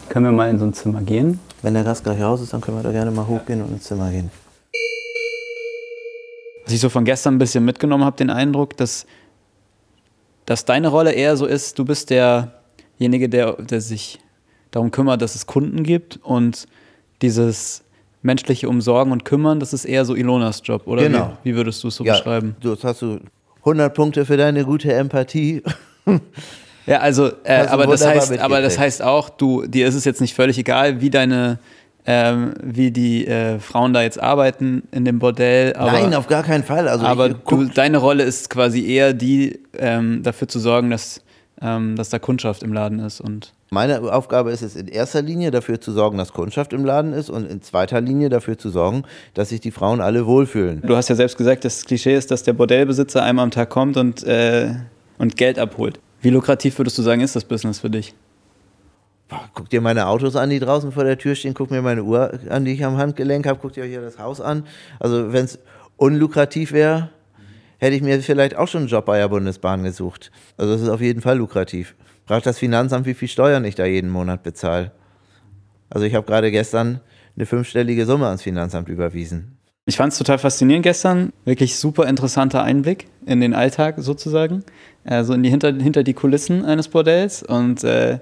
Können 0.10 0.26
wir 0.26 0.32
mal 0.32 0.50
in 0.50 0.60
so 0.60 0.66
ein 0.66 0.74
Zimmer 0.74 1.02
gehen? 1.02 1.40
Wenn 1.62 1.74
der 1.74 1.84
Gast 1.84 2.04
gleich 2.04 2.22
raus 2.22 2.42
ist, 2.42 2.52
dann 2.54 2.62
können 2.62 2.78
wir 2.78 2.84
da 2.84 2.92
gerne 2.92 3.12
mal 3.12 3.28
hochgehen 3.28 3.62
und 3.62 3.70
ins 3.74 3.84
Zimmer 3.84 4.10
gehen. 4.10 4.32
Was 6.70 6.76
ich 6.76 6.82
so 6.82 6.90
von 6.90 7.04
gestern 7.04 7.34
ein 7.34 7.40
bisschen 7.40 7.66
mitgenommen 7.66 8.06
habe, 8.06 8.16
den 8.16 8.30
Eindruck, 8.30 8.78
dass, 8.78 9.08
dass 10.46 10.66
deine 10.66 10.90
Rolle 10.90 11.14
eher 11.14 11.36
so 11.36 11.48
ist, 11.48 11.80
du 11.80 11.84
bist 11.84 12.12
derjenige, 12.12 13.28
der, 13.28 13.54
der 13.54 13.82
sich 13.82 14.20
darum 14.70 14.92
kümmert, 14.92 15.20
dass 15.24 15.34
es 15.34 15.48
Kunden 15.48 15.82
gibt 15.82 16.20
und 16.22 16.68
dieses 17.24 17.82
menschliche 18.22 18.70
Umsorgen 18.70 19.12
und 19.12 19.26
Kümmern, 19.26 19.60
das 19.60 19.74
ist 19.74 19.86
eher 19.86 20.06
so 20.06 20.14
Ilonas 20.14 20.62
Job, 20.64 20.86
oder? 20.86 21.02
Genau. 21.02 21.40
Wie, 21.42 21.54
wie 21.54 21.56
würdest 21.56 21.84
du 21.84 21.88
es 21.88 21.96
so 21.96 22.04
beschreiben? 22.04 22.56
Du, 22.60 22.74
jetzt 22.74 22.84
hast 22.84 23.02
du 23.02 23.20
100 23.62 23.92
Punkte 23.92 24.24
für 24.28 24.38
deine 24.38 24.64
gute 24.64 24.94
Empathie. 24.94 25.64
Ja, 26.86 27.00
also, 27.00 27.32
äh, 27.44 27.66
aber, 27.68 27.88
das 27.88 28.06
heißt, 28.06 28.40
aber 28.40 28.62
das 28.62 28.78
heißt 28.78 29.02
auch, 29.02 29.30
du, 29.30 29.66
dir 29.66 29.88
ist 29.88 29.96
es 29.96 30.06
jetzt 30.06 30.22
nicht 30.22 30.36
völlig 30.36 30.58
egal, 30.58 31.02
wie 31.02 31.10
deine, 31.10 31.60
ähm, 32.06 32.54
wie 32.64 32.92
die 32.92 33.28
äh, 33.28 33.60
Frauen 33.60 33.94
da 33.94 34.02
jetzt 34.02 34.22
arbeiten 34.22 34.84
in 34.92 35.06
dem 35.06 35.20
Bordell. 35.20 35.76
Aber, 35.76 35.92
Nein, 35.92 36.14
auf 36.14 36.28
gar 36.28 36.44
keinen 36.44 36.64
Fall. 36.64 36.88
Also 36.88 37.06
aber 37.06 37.30
ich, 37.30 37.36
du, 37.48 37.66
deine 37.66 37.98
Rolle 37.98 38.24
ist 38.24 38.50
quasi 38.50 38.86
eher 38.86 39.14
die, 39.14 39.60
ähm, 39.78 40.24
dafür 40.24 40.48
zu 40.48 40.60
sorgen, 40.60 40.90
dass, 40.90 41.22
ähm, 41.62 41.96
dass 41.96 42.10
da 42.10 42.20
Kundschaft 42.20 42.64
im 42.64 42.74
Laden 42.74 43.00
ist. 43.00 43.22
Und 43.22 43.54
Meine 43.70 44.02
Aufgabe 44.14 44.52
ist 44.52 44.62
es 44.62 44.76
in 44.76 44.88
erster 44.88 45.22
Linie 45.22 45.52
dafür 45.52 45.82
zu 45.82 45.92
sorgen, 45.92 46.18
dass 46.18 46.34
Kundschaft 46.34 46.74
im 46.74 46.86
Laden 46.86 47.14
ist 47.14 47.30
und 47.30 47.50
in 47.50 47.62
zweiter 47.62 48.02
Linie 48.02 48.30
dafür 48.30 48.58
zu 48.58 48.70
sorgen, 48.70 49.04
dass 49.34 49.50
sich 49.50 49.60
die 49.60 49.72
Frauen 49.72 50.02
alle 50.02 50.26
wohlfühlen. 50.26 50.82
du 50.82 50.96
hast 50.96 51.10
ja 51.10 51.16
selbst 51.16 51.38
gesagt, 51.38 51.66
das 51.66 51.86
Klischee 51.86 52.16
ist, 52.16 52.32
dass 52.32 52.44
der 52.44 52.54
Bordellbesitzer 52.54 53.22
einmal 53.22 53.44
am 53.44 53.52
Tag 53.52 53.70
kommt 53.70 53.98
und, 53.98 54.24
äh, 54.24 54.74
und 55.18 55.36
Geld 55.36 55.60
abholt. 55.60 56.00
Wie 56.22 56.30
lukrativ 56.30 56.78
würdest 56.80 56.98
du 56.98 57.02
sagen, 57.02 57.22
ist 57.22 57.36
das 57.36 57.46
Business 57.46 57.80
für 57.80 57.90
dich? 57.90 58.14
Boah, 59.30 59.48
Guck 59.54 59.70
dir 59.70 59.80
meine 59.80 60.08
Autos 60.08 60.36
an, 60.36 60.50
die 60.50 60.60
draußen 60.60 60.92
vor 60.92 61.04
der 61.04 61.18
Tür 61.18 61.36
stehen. 61.36 61.54
Guck 61.54 61.72
mir 61.72 61.82
meine 61.82 62.04
Uhr 62.04 62.40
an, 62.50 62.66
die 62.66 62.74
ich 62.74 62.84
am 62.84 62.98
Handgelenk 62.98 63.48
habe. 63.48 63.60
Guck 63.62 63.74
dir 63.74 63.86
hier 63.86 64.02
das 64.02 64.20
Haus 64.20 64.42
an. 64.42 64.66
Also 65.00 65.32
wenn 65.32 65.46
es 65.46 65.60
unlukrativ 65.98 66.72
wäre, 66.72 67.10
hätte 67.78 67.96
ich 67.96 68.02
mir 68.02 68.20
vielleicht 68.22 68.56
auch 68.58 68.68
schon 68.68 68.82
einen 68.82 68.90
Job 68.90 69.06
bei 69.06 69.20
der 69.20 69.30
Bundesbahn 69.30 69.84
gesucht. 69.84 70.32
Also 70.58 70.74
es 70.74 70.82
ist 70.82 70.90
auf 70.90 71.02
jeden 71.02 71.22
Fall 71.22 71.38
lukrativ. 71.38 71.96
Fragt 72.26 72.46
das 72.46 72.58
Finanzamt, 72.58 73.06
wie 73.06 73.14
viel 73.14 73.28
Steuern 73.28 73.64
ich 73.66 73.76
da 73.76 73.86
jeden 73.86 74.10
Monat 74.10 74.44
bezahle. 74.44 74.92
Also 75.90 76.06
ich 76.06 76.16
habe 76.16 76.26
gerade 76.26 76.52
gestern 76.52 77.00
eine 77.36 77.46
fünfstellige 77.46 78.06
Summe 78.06 78.26
ans 78.26 78.42
Finanzamt 78.42 78.90
überwiesen. 78.90 79.58
Ich 79.86 79.98
fand 79.98 80.12
es 80.12 80.20
total 80.20 80.38
faszinierend 80.38 80.84
gestern. 80.84 81.34
Wirklich 81.46 81.78
super 81.78 82.08
interessanter 82.08 82.62
Einblick 82.62 83.08
in 83.26 83.42
den 83.42 83.56
Alltag 83.56 83.96
sozusagen. 83.98 84.64
Also 85.04 85.34
in 85.34 85.42
die, 85.42 85.50
hinter, 85.50 85.74
hinter 85.74 86.04
die 86.04 86.14
Kulissen 86.14 86.64
eines 86.64 86.90
Bordells. 86.90 87.42
Und 87.42 87.84
äh, 87.84 88.20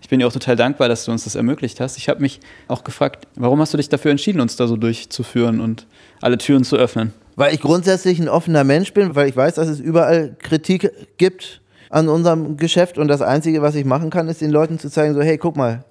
ich 0.00 0.08
bin 0.08 0.20
dir 0.20 0.26
auch 0.26 0.32
total 0.32 0.56
dankbar, 0.56 0.88
dass 0.88 1.04
du 1.04 1.12
uns 1.12 1.24
das 1.24 1.34
ermöglicht 1.34 1.80
hast. 1.80 1.96
Ich 1.98 2.08
habe 2.08 2.20
mich 2.20 2.40
auch 2.66 2.84
gefragt, 2.84 3.26
warum 3.34 3.60
hast 3.60 3.72
du 3.72 3.76
dich 3.76 3.88
dafür 3.88 4.10
entschieden, 4.10 4.40
uns 4.40 4.56
da 4.56 4.66
so 4.66 4.76
durchzuführen 4.76 5.60
und 5.60 5.86
alle 6.20 6.38
Türen 6.38 6.64
zu 6.64 6.76
öffnen? 6.76 7.12
Weil 7.36 7.54
ich 7.54 7.60
grundsätzlich 7.60 8.18
ein 8.18 8.28
offener 8.28 8.64
Mensch 8.64 8.92
bin, 8.92 9.14
weil 9.14 9.28
ich 9.28 9.36
weiß, 9.36 9.54
dass 9.54 9.68
es 9.68 9.80
überall 9.80 10.36
Kritik 10.38 10.90
gibt 11.18 11.60
an 11.90 12.08
unserem 12.08 12.56
Geschäft 12.56 12.98
und 12.98 13.08
das 13.08 13.22
Einzige, 13.22 13.62
was 13.62 13.74
ich 13.74 13.84
machen 13.84 14.10
kann, 14.10 14.28
ist 14.28 14.40
den 14.40 14.50
Leuten 14.50 14.78
zu 14.78 14.90
zeigen, 14.90 15.14
so 15.14 15.22
hey, 15.22 15.38
guck 15.38 15.56
mal, 15.56 15.84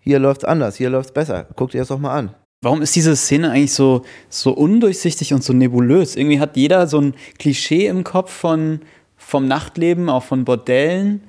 hier 0.00 0.18
läuft's 0.18 0.44
anders, 0.44 0.76
hier 0.76 0.90
läuft's 0.90 1.12
besser. 1.12 1.46
Guck 1.56 1.70
dir 1.70 1.78
das 1.78 1.88
doch 1.88 1.98
mal 1.98 2.16
an. 2.16 2.34
Warum 2.62 2.82
ist 2.82 2.94
diese 2.94 3.16
Szene 3.16 3.50
eigentlich 3.50 3.72
so, 3.72 4.02
so 4.28 4.52
undurchsichtig 4.52 5.32
und 5.32 5.42
so 5.42 5.52
nebulös? 5.52 6.16
Irgendwie 6.16 6.40
hat 6.40 6.56
jeder 6.56 6.86
so 6.86 7.00
ein 7.00 7.14
Klischee 7.38 7.86
im 7.86 8.04
Kopf 8.04 8.32
von, 8.32 8.80
vom 9.16 9.46
Nachtleben, 9.46 10.10
auch 10.10 10.24
von 10.24 10.44
Bordellen. 10.44 11.22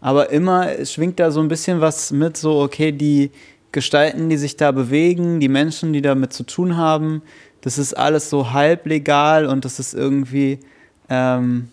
Aber 0.00 0.30
immer 0.30 0.84
schwingt 0.84 1.18
da 1.18 1.30
so 1.30 1.40
ein 1.40 1.48
bisschen 1.48 1.80
was 1.80 2.12
mit, 2.12 2.36
so, 2.36 2.60
okay, 2.60 2.92
die 2.92 3.30
Gestalten, 3.72 4.28
die 4.28 4.36
sich 4.36 4.56
da 4.56 4.72
bewegen, 4.72 5.40
die 5.40 5.48
Menschen, 5.48 5.92
die 5.92 6.02
damit 6.02 6.32
zu 6.32 6.44
tun 6.44 6.76
haben, 6.76 7.22
das 7.60 7.78
ist 7.78 7.94
alles 7.94 8.30
so 8.30 8.52
halblegal 8.52 9.46
und 9.46 9.64
das 9.64 9.78
ist 9.80 9.92
irgendwie 9.92 10.60
ähm, 11.08 11.68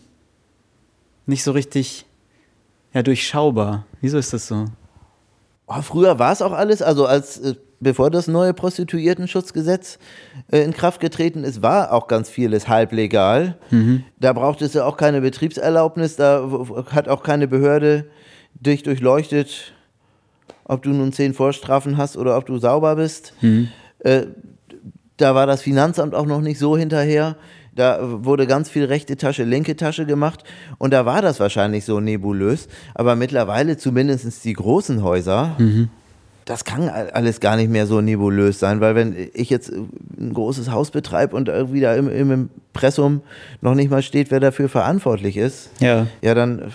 nicht 1.25 1.43
so 1.43 1.51
richtig 1.51 2.05
ja, 2.93 3.03
durchschaubar. 3.03 3.85
Wieso 4.01 4.17
ist 4.17 4.33
das 4.33 4.47
so? 4.47 4.65
Oh, 5.67 5.81
früher 5.81 6.19
war 6.19 6.31
es 6.31 6.41
auch 6.41 6.51
alles, 6.51 6.81
also 6.81 7.05
als 7.05 7.37
äh, 7.39 7.55
bevor 7.83 8.09
das 8.09 8.27
neue 8.27 8.53
Prostituiertenschutzgesetz 8.53 9.99
äh, 10.51 10.63
in 10.63 10.73
Kraft 10.73 10.99
getreten 10.99 11.43
ist, 11.43 11.61
war 11.61 11.91
auch 11.91 12.07
ganz 12.07 12.29
vieles 12.29 12.67
halblegal. 12.67 13.57
Mhm. 13.69 14.03
Da 14.19 14.33
braucht 14.33 14.61
es 14.61 14.73
ja 14.73 14.85
auch 14.85 14.97
keine 14.97 15.21
Betriebserlaubnis, 15.21 16.15
da 16.15 16.49
hat 16.91 17.07
auch 17.07 17.23
keine 17.23 17.47
Behörde 17.47 18.05
dich 18.53 18.83
durchleuchtet, 18.83 19.73
ob 20.63 20.83
du 20.83 20.91
nun 20.91 21.11
zehn 21.11 21.33
Vorstrafen 21.33 21.97
hast 21.97 22.17
oder 22.17 22.37
ob 22.37 22.45
du 22.45 22.57
sauber 22.57 22.95
bist. 22.95 23.33
Mhm. 23.41 23.69
Äh, 23.99 24.27
da 25.17 25.35
war 25.35 25.45
das 25.45 25.61
Finanzamt 25.61 26.15
auch 26.15 26.25
noch 26.25 26.41
nicht 26.41 26.59
so 26.59 26.77
hinterher. 26.77 27.35
Da 27.75 27.99
wurde 28.23 28.45
ganz 28.45 28.69
viel 28.69 28.85
rechte 28.85 29.17
Tasche, 29.17 29.43
linke 29.43 29.75
Tasche 29.75 30.05
gemacht 30.05 30.43
und 30.77 30.93
da 30.93 31.05
war 31.05 31.21
das 31.23 31.39
wahrscheinlich 31.39 31.85
so 31.85 31.99
nebulös. 31.99 32.67
Aber 32.93 33.15
mittlerweile 33.15 33.77
zumindest 33.77 34.45
die 34.45 34.53
großen 34.53 35.01
Häuser, 35.03 35.55
mhm. 35.57 35.89
Das 36.45 36.65
kann 36.65 36.89
alles 36.89 37.39
gar 37.39 37.55
nicht 37.55 37.69
mehr 37.69 37.87
so 37.87 38.01
nebulös 38.01 38.59
sein, 38.59 38.81
weil 38.81 38.95
wenn 38.95 39.15
ich 39.33 39.49
jetzt 39.49 39.71
ein 39.71 40.33
großes 40.33 40.69
Haus 40.71 40.91
betreibe 40.91 41.35
und 41.35 41.49
irgendwie 41.49 41.81
da 41.81 41.95
im, 41.95 42.09
im 42.09 42.49
Impressum 42.73 43.21
noch 43.61 43.75
nicht 43.75 43.89
mal 43.89 44.01
steht, 44.01 44.31
wer 44.31 44.39
dafür 44.39 44.69
verantwortlich 44.69 45.37
ist, 45.37 45.69
ja, 45.79 46.07
ja 46.21 46.33
dann 46.33 46.73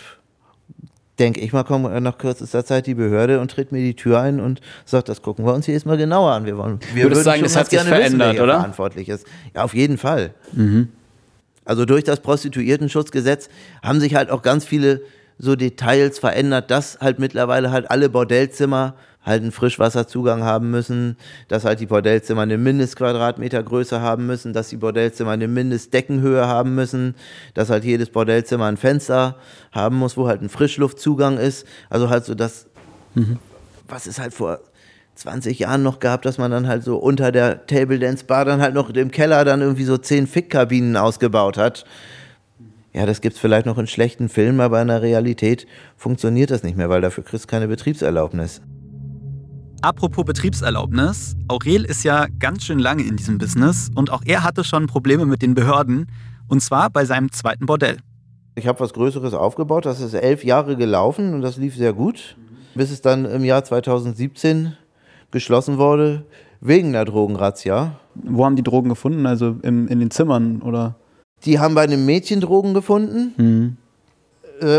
denke 1.18 1.40
ich 1.40 1.52
mal, 1.52 1.64
kommt 1.64 2.00
nach 2.02 2.18
kürzester 2.18 2.64
Zeit 2.64 2.86
die 2.86 2.94
Behörde 2.94 3.40
und 3.40 3.50
tritt 3.50 3.72
mir 3.72 3.80
die 3.80 3.94
Tür 3.94 4.20
ein 4.20 4.40
und 4.40 4.60
sagt, 4.84 5.08
das 5.08 5.22
gucken 5.22 5.44
wir 5.44 5.52
uns 5.52 5.66
hier 5.66 5.74
jetzt 5.74 5.86
mal 5.86 5.96
genauer 5.96 6.32
an. 6.32 6.46
Wir 6.46 6.56
wollen, 6.56 6.78
wir 6.94 7.04
würden 7.04 7.22
sagen, 7.22 7.42
das 7.42 7.56
hat 7.56 7.70
sich 7.70 7.80
verändert, 7.80 8.34
wissen, 8.34 8.42
oder? 8.42 8.54
Verantwortlich 8.54 9.08
ist. 9.08 9.26
Ja, 9.54 9.64
auf 9.64 9.74
jeden 9.74 9.98
Fall. 9.98 10.32
Mhm. 10.52 10.88
Also 11.64 11.84
durch 11.84 12.04
das 12.04 12.20
Prostituiertenschutzgesetz 12.20 13.48
haben 13.82 14.00
sich 14.00 14.14
halt 14.14 14.30
auch 14.30 14.42
ganz 14.42 14.64
viele 14.64 15.02
so 15.38 15.54
Details 15.54 16.18
verändert, 16.18 16.70
dass 16.70 16.98
halt 17.00 17.18
mittlerweile 17.18 17.70
halt 17.70 17.90
alle 17.90 18.08
Bordellzimmer 18.08 18.94
halt 19.22 19.42
einen 19.42 19.52
Frischwasserzugang 19.52 20.42
haben 20.42 20.70
müssen, 20.70 21.16
dass 21.48 21.64
halt 21.64 21.80
die 21.80 21.86
Bordellzimmer 21.86 22.42
eine 22.42 22.58
Mindestquadratmetergröße 22.58 24.00
haben 24.00 24.26
müssen, 24.26 24.52
dass 24.52 24.68
die 24.68 24.76
Bordellzimmer 24.76 25.32
eine 25.32 25.48
Mindestdeckenhöhe 25.48 26.46
haben 26.46 26.74
müssen, 26.74 27.14
dass 27.54 27.70
halt 27.70 27.84
jedes 27.84 28.10
Bordellzimmer 28.10 28.66
ein 28.66 28.76
Fenster 28.76 29.36
haben 29.72 29.96
muss, 29.96 30.16
wo 30.16 30.28
halt 30.28 30.42
ein 30.42 30.48
Frischluftzugang 30.48 31.36
ist. 31.36 31.66
Also 31.90 32.10
halt 32.10 32.24
so 32.24 32.34
das, 32.34 32.66
mhm. 33.14 33.38
was 33.86 34.06
es 34.06 34.18
halt 34.18 34.32
vor 34.32 34.60
20 35.16 35.58
Jahren 35.58 35.82
noch 35.82 35.98
gab, 35.98 36.22
dass 36.22 36.38
man 36.38 36.50
dann 36.50 36.68
halt 36.68 36.84
so 36.84 36.96
unter 36.96 37.32
der 37.32 37.66
Table 37.66 37.98
Dance 37.98 38.24
Bar 38.24 38.44
dann 38.44 38.62
halt 38.62 38.74
noch 38.74 38.88
im 38.90 39.10
Keller 39.10 39.44
dann 39.44 39.60
irgendwie 39.60 39.84
so 39.84 39.98
zehn 39.98 40.28
Fickkabinen 40.28 40.96
ausgebaut 40.96 41.58
hat. 41.58 41.84
Ja, 42.94 43.04
das 43.04 43.20
gibt 43.20 43.34
es 43.34 43.40
vielleicht 43.40 43.66
noch 43.66 43.78
in 43.78 43.86
schlechten 43.86 44.28
Filmen, 44.28 44.60
aber 44.60 44.80
in 44.80 44.88
der 44.88 45.02
Realität 45.02 45.66
funktioniert 45.96 46.50
das 46.50 46.62
nicht 46.62 46.76
mehr, 46.76 46.88
weil 46.88 47.00
dafür 47.00 47.24
kriegst 47.24 47.44
du 47.44 47.48
keine 47.48 47.68
Betriebserlaubnis. 47.68 48.62
Apropos 49.80 50.24
Betriebserlaubnis, 50.24 51.36
Aurel 51.46 51.84
ist 51.84 52.02
ja 52.02 52.26
ganz 52.40 52.64
schön 52.64 52.80
lange 52.80 53.04
in 53.04 53.16
diesem 53.16 53.38
Business 53.38 53.90
und 53.94 54.10
auch 54.10 54.22
er 54.26 54.42
hatte 54.42 54.64
schon 54.64 54.88
Probleme 54.88 55.24
mit 55.24 55.40
den 55.40 55.54
Behörden, 55.54 56.10
und 56.48 56.60
zwar 56.60 56.90
bei 56.90 57.04
seinem 57.04 57.30
zweiten 57.30 57.66
Bordell. 57.66 57.98
Ich 58.56 58.66
habe 58.66 58.80
was 58.80 58.92
Größeres 58.92 59.34
aufgebaut, 59.34 59.86
das 59.86 60.00
ist 60.00 60.14
elf 60.14 60.42
Jahre 60.42 60.76
gelaufen 60.76 61.32
und 61.32 61.42
das 61.42 61.58
lief 61.58 61.76
sehr 61.76 61.92
gut, 61.92 62.36
bis 62.74 62.90
es 62.90 63.02
dann 63.02 63.24
im 63.24 63.44
Jahr 63.44 63.62
2017 63.62 64.76
geschlossen 65.30 65.78
wurde, 65.78 66.24
wegen 66.60 66.92
der 66.92 67.04
Drogenrazzia. 67.04 67.92
Wo 68.16 68.44
haben 68.44 68.56
die 68.56 68.64
Drogen 68.64 68.88
gefunden? 68.88 69.26
Also 69.26 69.58
im, 69.62 69.86
in 69.86 70.00
den 70.00 70.10
Zimmern 70.10 70.60
oder? 70.60 70.96
Die 71.44 71.60
haben 71.60 71.76
bei 71.76 71.82
einem 71.82 72.04
Mädchen 72.04 72.40
Drogen 72.40 72.74
gefunden. 72.74 73.32
Mhm. 73.36 73.76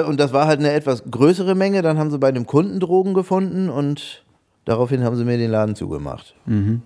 Und 0.05 0.19
das 0.19 0.33
war 0.33 0.45
halt 0.45 0.59
eine 0.59 0.73
etwas 0.73 1.03
größere 1.09 1.55
Menge. 1.55 1.81
Dann 1.81 1.97
haben 1.97 2.12
sie 2.12 2.19
bei 2.19 2.27
einem 2.27 2.45
Kunden 2.45 2.81
Drogen 2.81 3.13
gefunden 3.13 3.69
und 3.69 4.25
Daraufhin 4.69 5.03
haben 5.03 5.15
sie 5.15 5.25
mir 5.25 5.39
den 5.39 5.49
Laden 5.49 5.73
zugemacht. 5.73 6.36
Mhm. 6.45 6.84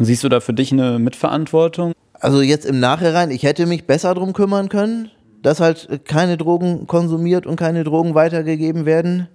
Siehst 0.00 0.24
du 0.24 0.28
da 0.28 0.40
für 0.40 0.52
dich 0.52 0.72
eine 0.72 0.98
Mitverantwortung? 0.98 1.92
Also 2.14 2.42
jetzt 2.42 2.66
im 2.66 2.80
Nachhinein, 2.80 3.30
ich 3.30 3.44
hätte 3.44 3.64
mich 3.66 3.86
besser 3.86 4.12
darum 4.12 4.32
kümmern 4.32 4.68
können, 4.68 5.08
dass 5.40 5.60
halt 5.60 6.00
keine 6.04 6.36
Drogen 6.36 6.88
konsumiert 6.88 7.46
und 7.46 7.54
keine 7.54 7.84
Drogen 7.84 8.16
weitergegeben 8.16 8.86
werden. 8.86 9.28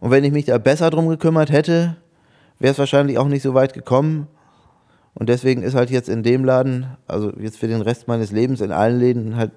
Und 0.00 0.10
wenn 0.10 0.24
ich 0.24 0.32
mich 0.32 0.46
da 0.46 0.56
besser 0.56 0.88
drum 0.88 1.06
gekümmert 1.08 1.52
hätte, 1.52 1.96
wäre 2.58 2.72
es 2.72 2.78
wahrscheinlich 2.78 3.18
auch 3.18 3.28
nicht 3.28 3.42
so 3.42 3.52
weit 3.52 3.74
gekommen. 3.74 4.26
Und 5.12 5.28
deswegen 5.28 5.62
ist 5.62 5.74
halt 5.74 5.90
jetzt 5.90 6.08
in 6.08 6.22
dem 6.22 6.46
Laden, 6.46 6.86
also 7.06 7.30
jetzt 7.38 7.58
für 7.58 7.68
den 7.68 7.82
Rest 7.82 8.08
meines 8.08 8.32
Lebens 8.32 8.62
in 8.62 8.72
allen 8.72 8.98
Läden 8.98 9.36
halt 9.36 9.52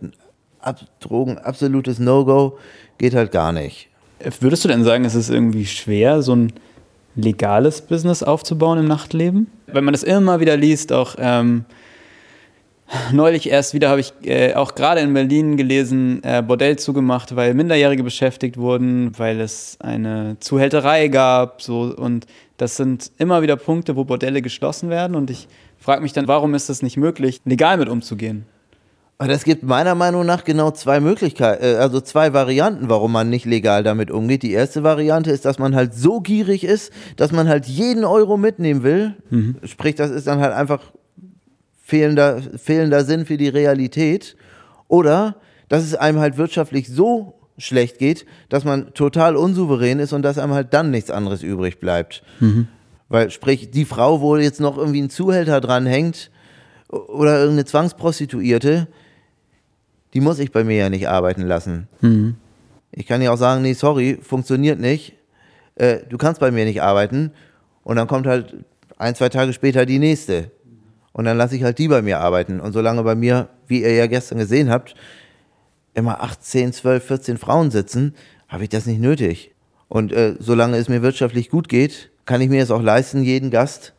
Ab 0.60 0.82
Drogen 1.00 1.38
absolutes 1.38 2.00
No-Go, 2.00 2.58
geht 2.98 3.16
halt 3.16 3.32
gar 3.32 3.54
nicht. 3.54 3.88
Würdest 4.42 4.66
du 4.66 4.68
denn 4.68 4.84
sagen, 4.84 5.06
es 5.06 5.16
ist 5.16 5.30
irgendwie 5.30 5.66
schwer, 5.66 6.22
so 6.22 6.36
ein 6.36 6.52
legales 7.16 7.82
Business 7.82 8.24
aufzubauen 8.24 8.80
im 8.80 8.86
Nachtleben. 8.86 9.48
Wenn 9.68 9.84
man 9.84 9.94
das 9.94 10.04
immer 10.04 10.40
wieder 10.40 10.58
liest, 10.58 10.92
auch 10.92 11.16
ähm, 11.18 11.66
neulich 13.12 13.50
erst 13.50 13.74
wieder 13.74 13.90
habe 13.90 14.02
ich 14.02 14.14
äh, 14.24 14.54
auch 14.54 14.76
gerade 14.76 15.02
in 15.02 15.14
Berlin 15.14 15.58
gelesen, 15.58 16.22
äh, 16.24 16.42
Bordell 16.42 16.78
zugemacht, 16.78 17.36
weil 17.36 17.54
Minderjährige 17.54 18.04
beschäftigt 18.04 18.58
wurden, 18.58 19.18
weil 19.18 19.40
es 19.42 19.78
eine 19.80 20.38
Zuhälterei 20.40 21.08
gab. 21.08 21.62
So, 21.62 21.94
und 21.96 22.26
das 22.58 22.78
sind 22.78 23.12
immer 23.18 23.42
wieder 23.42 23.56
Punkte, 23.56 23.96
wo 23.96 24.04
Bordelle 24.04 24.42
geschlossen 24.42 24.90
werden. 24.90 25.16
Und 25.16 25.30
ich 25.30 25.48
frage 25.78 26.02
mich 26.02 26.14
dann, 26.14 26.28
warum 26.28 26.54
ist 26.54 26.70
es 26.70 26.82
nicht 26.82 26.98
möglich, 26.98 27.42
legal 27.46 27.78
mit 27.78 27.90
umzugehen? 27.90 28.46
Das 29.20 29.44
gibt 29.44 29.64
meiner 29.64 29.96
Meinung 29.96 30.26
nach 30.26 30.44
genau 30.44 30.72
zwei 30.72 31.00
Möglichkeiten, 31.00 31.64
äh, 31.64 31.76
also 31.76 32.02
zwei 32.02 32.34
Varianten, 32.34 32.90
warum 32.90 33.12
man 33.12 33.30
nicht 33.30 33.46
legal 33.46 33.84
damit 33.84 34.12
umgeht. 34.12 34.44
Die 34.44 34.52
erste 34.52 34.84
Variante 34.84 35.32
ist, 35.32 35.46
dass 35.46 35.60
man 35.60 35.76
halt 35.76 35.94
so 35.94 36.20
gierig 36.20 36.64
ist, 36.64 36.92
dass 37.16 37.32
man 37.32 37.48
halt 37.48 37.66
jeden 37.66 38.04
Euro 38.04 38.38
mitnehmen 38.38 38.84
will. 38.84 39.16
Mhm. 39.30 39.56
Sprich, 39.64 39.96
das 39.96 40.12
ist 40.12 40.28
dann 40.28 40.40
halt 40.40 40.54
einfach 40.54 40.82
fehlender, 41.82 42.42
fehlender 42.58 43.06
Sinn 43.06 43.26
für 43.26 43.38
die 43.38 43.50
Realität. 43.50 44.36
Oder 44.88 45.36
dass 45.70 45.84
es 45.84 45.96
einem 45.96 46.20
halt 46.20 46.38
wirtschaftlich 46.38 46.90
so 46.90 47.36
schlecht 47.58 48.00
geht, 48.00 48.26
dass 48.50 48.64
man 48.66 48.94
total 48.94 49.36
unsouverän 49.36 50.00
ist 50.00 50.14
und 50.14 50.24
dass 50.24 50.38
einem 50.38 50.54
halt 50.54 50.74
dann 50.74 50.92
nichts 50.92 51.12
anderes 51.12 51.44
übrig 51.44 51.80
bleibt. 51.80 52.24
Mhm. 52.40 52.68
Weil, 53.10 53.30
sprich, 53.30 53.70
die 53.72 53.86
Frau, 53.86 54.22
wo 54.22 54.38
jetzt 54.38 54.60
noch 54.60 54.78
irgendwie 54.78 55.02
ein 55.02 55.10
Zuhälter 55.10 55.62
dranhängt 55.62 56.32
oder 56.90 57.38
irgendeine 57.40 57.66
Zwangsprostituierte, 57.66 58.88
die 60.14 60.22
muss 60.22 60.40
ich 60.40 60.52
bei 60.52 60.64
mir 60.64 60.78
ja 60.78 60.90
nicht 60.90 61.10
arbeiten 61.10 61.42
lassen. 61.44 61.88
Mhm. 62.02 62.36
Ich 62.92 63.08
kann 63.08 63.22
ja 63.22 63.32
auch 63.32 63.38
sagen, 63.38 63.64
nee, 63.64 63.74
sorry, 63.74 64.20
funktioniert 64.22 64.80
nicht. 64.80 65.14
Äh, 65.76 66.00
du 66.08 66.18
kannst 66.18 66.40
bei 66.40 66.52
mir 66.52 66.66
nicht 66.66 66.82
arbeiten. 66.82 67.32
Und 67.84 67.96
dann 67.96 68.08
kommt 68.08 68.28
halt 68.28 68.56
ein, 68.98 69.16
zwei 69.16 69.30
Tage 69.30 69.54
später 69.54 69.86
die 69.86 70.00
nächste. 70.00 70.52
Und 71.12 71.26
dann 71.26 71.38
lasse 71.38 71.56
ich 71.56 71.64
halt 71.64 71.80
die 71.80 71.88
bei 71.88 72.02
mir 72.02 72.20
arbeiten. 72.20 72.60
Und 72.60 72.74
solange 72.74 73.04
bei 73.04 73.16
mir, 73.16 73.50
wie 73.68 73.82
ihr 73.82 73.94
ja 73.94 74.08
gestern 74.08 74.38
gesehen 74.38 74.70
habt, 74.70 74.96
immer 75.96 76.22
8, 76.22 76.44
10, 76.44 76.74
12, 76.74 77.04
14 77.04 77.38
Frauen 77.38 77.72
sitzen, 77.72 78.16
habe 78.48 78.64
ich 78.64 78.70
das 78.70 78.86
nicht 78.86 79.02
nötig. 79.02 79.52
Und 79.88 80.12
äh, 80.12 80.36
solange 80.40 80.78
es 80.78 80.90
mir 80.90 81.02
wirtschaftlich 81.02 81.50
gut 81.50 81.70
geht, 81.70 82.12
kann 82.26 82.42
ich 82.42 82.50
mir 82.50 82.64
es 82.64 82.72
auch 82.72 82.82
leisten, 82.82 83.24
jeden 83.24 83.52
Gast, 83.52 83.94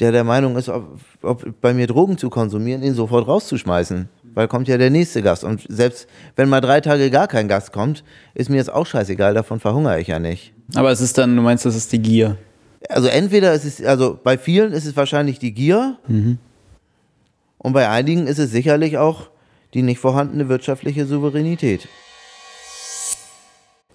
der 0.00 0.12
der 0.12 0.24
Meinung 0.24 0.56
ist, 0.56 0.68
ob, 0.68 0.98
ob 1.22 1.60
bei 1.60 1.74
mir 1.74 1.86
Drogen 1.86 2.18
zu 2.18 2.30
konsumieren, 2.30 2.82
ihn 2.82 2.94
sofort 2.94 3.26
rauszuschmeißen 3.26 4.08
weil 4.36 4.46
kommt 4.46 4.68
ja 4.68 4.78
der 4.78 4.90
nächste 4.90 5.22
Gast. 5.22 5.42
Und 5.42 5.66
selbst 5.68 6.06
wenn 6.36 6.48
mal 6.48 6.60
drei 6.60 6.80
Tage 6.80 7.10
gar 7.10 7.26
kein 7.26 7.48
Gast 7.48 7.72
kommt, 7.72 8.04
ist 8.34 8.50
mir 8.50 8.56
jetzt 8.56 8.72
auch 8.72 8.86
scheißegal, 8.86 9.34
davon 9.34 9.58
verhungere 9.58 10.00
ich 10.00 10.06
ja 10.06 10.20
nicht. 10.20 10.52
Aber 10.76 10.92
es 10.92 11.00
ist 11.00 11.18
dann, 11.18 11.34
du 11.34 11.42
meinst, 11.42 11.66
das 11.66 11.74
ist 11.74 11.90
die 11.90 11.98
Gier? 11.98 12.36
Also 12.88 13.08
entweder 13.08 13.52
ist 13.52 13.64
es, 13.64 13.84
also 13.84 14.16
bei 14.22 14.38
vielen 14.38 14.72
ist 14.72 14.86
es 14.86 14.96
wahrscheinlich 14.96 15.40
die 15.40 15.52
Gier, 15.52 15.96
mhm. 16.06 16.38
Und 17.66 17.72
bei 17.72 17.88
einigen 17.88 18.28
ist 18.28 18.38
es 18.38 18.52
sicherlich 18.52 18.96
auch 18.96 19.28
die 19.74 19.82
nicht 19.82 19.98
vorhandene 19.98 20.48
wirtschaftliche 20.48 21.04
Souveränität. 21.04 21.88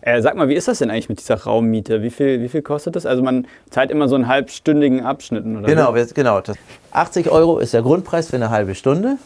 Äh, 0.02 0.22
sag 0.22 0.36
mal, 0.36 0.50
wie 0.50 0.56
ist 0.56 0.68
das 0.68 0.80
denn 0.80 0.90
eigentlich 0.90 1.08
mit 1.08 1.20
dieser 1.20 1.36
Raummiete? 1.36 2.02
Wie 2.02 2.10
viel, 2.10 2.42
wie 2.42 2.50
viel 2.50 2.64
kostet 2.64 2.98
das? 2.98 3.06
Also 3.06 3.24
man 3.24 3.48
zahlt 3.70 3.90
immer 3.90 4.10
so 4.10 4.16
einen 4.16 4.28
halbstündigen 4.28 5.06
Abschnitten, 5.06 5.56
oder? 5.56 5.68
Genau, 5.68 5.96
genau. 6.14 6.42
Das 6.42 6.58
80 6.92 7.30
Euro 7.30 7.60
ist 7.60 7.74
der 7.74 7.82
Grundpreis 7.82 8.30
für 8.30 8.36
eine 8.36 8.50
halbe 8.50 8.76
Stunde. 8.76 9.18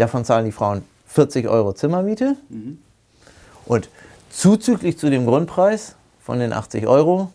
Davon 0.00 0.24
zahlen 0.24 0.46
die 0.46 0.52
Frauen 0.52 0.82
40 1.06 1.48
Euro 1.48 1.72
Zimmermiete. 1.74 2.36
Und 3.66 3.88
zuzüglich 4.30 4.96
zu 4.96 5.10
dem 5.10 5.26
Grundpreis 5.26 5.96
von 6.20 6.38
den 6.38 6.52
80 6.52 6.86
Euro 6.86 7.32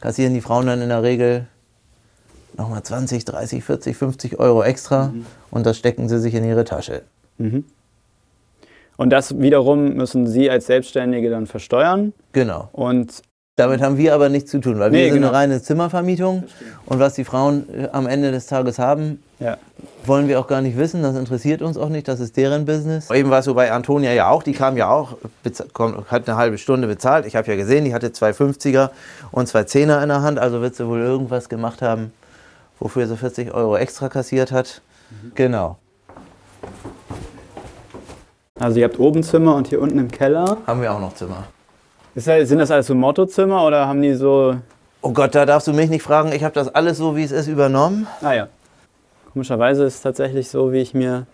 kassieren 0.00 0.34
die 0.34 0.40
Frauen 0.40 0.66
dann 0.66 0.82
in 0.82 0.88
der 0.88 1.02
Regel 1.02 1.46
nochmal 2.56 2.82
20, 2.82 3.24
30, 3.24 3.62
40, 3.62 3.96
50 3.96 4.38
Euro 4.40 4.64
extra 4.64 5.12
und 5.50 5.64
das 5.64 5.78
stecken 5.78 6.08
sie 6.08 6.18
sich 6.18 6.34
in 6.34 6.44
ihre 6.44 6.64
Tasche. 6.64 7.02
Und 8.96 9.10
das 9.10 9.38
wiederum 9.38 9.94
müssen 9.94 10.26
Sie 10.26 10.50
als 10.50 10.66
Selbstständige 10.66 11.30
dann 11.30 11.46
versteuern. 11.46 12.12
Genau. 12.32 12.68
Und 12.72 13.22
Damit 13.58 13.82
haben 13.82 13.98
wir 13.98 14.14
aber 14.14 14.28
nichts 14.28 14.52
zu 14.52 14.60
tun, 14.60 14.78
weil 14.78 14.92
Nee, 14.92 14.98
wir 14.98 15.04
sind 15.06 15.14
genau. 15.14 15.28
eine 15.28 15.36
reine 15.36 15.60
Zimmervermietung 15.60 16.44
und 16.86 17.00
was 17.00 17.14
die 17.14 17.24
Frauen 17.24 17.66
äh, 17.74 17.88
am 17.90 18.06
Ende 18.06 18.30
des 18.30 18.46
Tages 18.46 18.78
haben, 18.78 19.20
ja, 19.40 19.56
wollen 20.06 20.28
wir 20.28 20.38
auch 20.38 20.46
gar 20.46 20.60
nicht 20.60 20.78
wissen, 20.78 21.02
das 21.02 21.16
interessiert 21.16 21.60
uns 21.60 21.76
auch 21.76 21.88
nicht, 21.88 22.06
das 22.06 22.20
ist 22.20 22.36
deren 22.36 22.66
Business. 22.66 23.10
Eben 23.10 23.30
war 23.30 23.40
es 23.40 23.46
so 23.46 23.54
bei 23.54 23.72
Antonia 23.72 24.12
ja 24.12 24.28
auch, 24.28 24.44
die 24.44 24.52
kam 24.52 24.76
ja 24.76 24.88
auch, 24.88 25.16
hat 26.06 26.28
eine 26.28 26.36
halbe 26.38 26.56
Stunde 26.56 26.86
bezahlt. 26.86 27.26
Ich 27.26 27.34
habe 27.34 27.48
ja 27.48 27.56
gesehen, 27.56 27.84
die 27.84 27.92
hatte 27.92 28.12
zwei 28.12 28.30
50er 28.30 28.90
und 29.32 29.48
zwei 29.48 29.62
10er 29.62 30.04
in 30.04 30.08
der 30.08 30.22
Hand, 30.22 30.38
also 30.38 30.60
wird 30.60 30.76
sie 30.76 30.86
wohl 30.86 31.00
irgendwas 31.00 31.48
gemacht 31.48 31.82
haben, 31.82 32.12
wofür 32.78 33.08
sie 33.08 33.16
40 33.16 33.52
Euro 33.52 33.76
extra 33.76 34.08
kassiert 34.08 34.52
hat. 34.52 34.82
Genau. 35.34 35.78
also 38.60 38.78
ihr 38.78 38.84
habt 38.84 39.00
oben 39.00 39.24
Zimmer 39.24 39.56
und 39.56 39.66
hier 39.66 39.80
unten 39.80 39.98
im 39.98 40.12
Keller. 40.12 40.58
Haben 40.64 40.80
wir 40.80 40.92
auch 40.92 41.00
noch 41.00 41.14
Zimmer. 41.14 41.48
Das, 42.24 42.48
sind 42.48 42.58
das 42.58 42.72
alles 42.72 42.88
so 42.88 42.96
Mottozimmer 42.96 43.64
oder 43.64 43.86
haben 43.86 44.02
die 44.02 44.14
so. 44.14 44.56
Oh 45.02 45.12
Gott, 45.12 45.36
da 45.36 45.46
darfst 45.46 45.68
du 45.68 45.72
mich 45.72 45.88
nicht 45.88 46.02
fragen, 46.02 46.32
ich 46.32 46.42
habe 46.42 46.52
das 46.52 46.74
alles 46.74 46.98
so, 46.98 47.14
wie 47.14 47.22
es 47.22 47.30
ist, 47.30 47.46
übernommen. 47.46 48.08
Ah 48.22 48.32
ja. 48.32 48.48
Komischerweise 49.32 49.84
ist 49.84 49.94
es 49.94 50.02
tatsächlich 50.02 50.48
so, 50.48 50.72
wie 50.72 50.78
ich 50.78 50.94
mir 50.94 51.28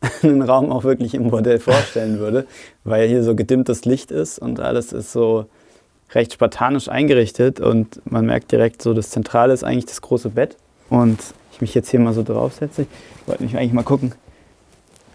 einen 0.24 0.42
Raum 0.42 0.72
auch 0.72 0.82
wirklich 0.82 1.14
im 1.14 1.30
Bordell 1.30 1.60
vorstellen 1.60 2.18
würde, 2.18 2.48
weil 2.82 3.06
hier 3.06 3.22
so 3.22 3.36
gedimmtes 3.36 3.84
Licht 3.84 4.10
ist 4.10 4.40
und 4.40 4.58
alles 4.58 4.92
ist 4.92 5.12
so 5.12 5.46
recht 6.14 6.32
spartanisch 6.32 6.88
eingerichtet 6.88 7.60
und 7.60 8.00
man 8.10 8.26
merkt 8.26 8.50
direkt 8.50 8.82
so, 8.82 8.92
das 8.92 9.10
Zentrale 9.10 9.52
ist 9.52 9.62
eigentlich 9.62 9.86
das 9.86 10.02
große 10.02 10.30
Bett 10.30 10.56
und 10.90 11.20
ich 11.52 11.60
mich 11.60 11.76
jetzt 11.76 11.90
hier 11.90 12.00
mal 12.00 12.12
so 12.12 12.24
draufsetze. 12.24 12.82
Ich 12.82 13.28
wollte 13.28 13.44
mich 13.44 13.56
eigentlich 13.56 13.72
mal 13.72 13.84
gucken. 13.84 14.14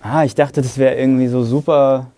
Ah, 0.02 0.24
ich 0.24 0.34
dachte, 0.34 0.62
das 0.62 0.78
wäre 0.78 0.96
irgendwie 0.96 1.28
so 1.28 1.44
super 1.44 2.13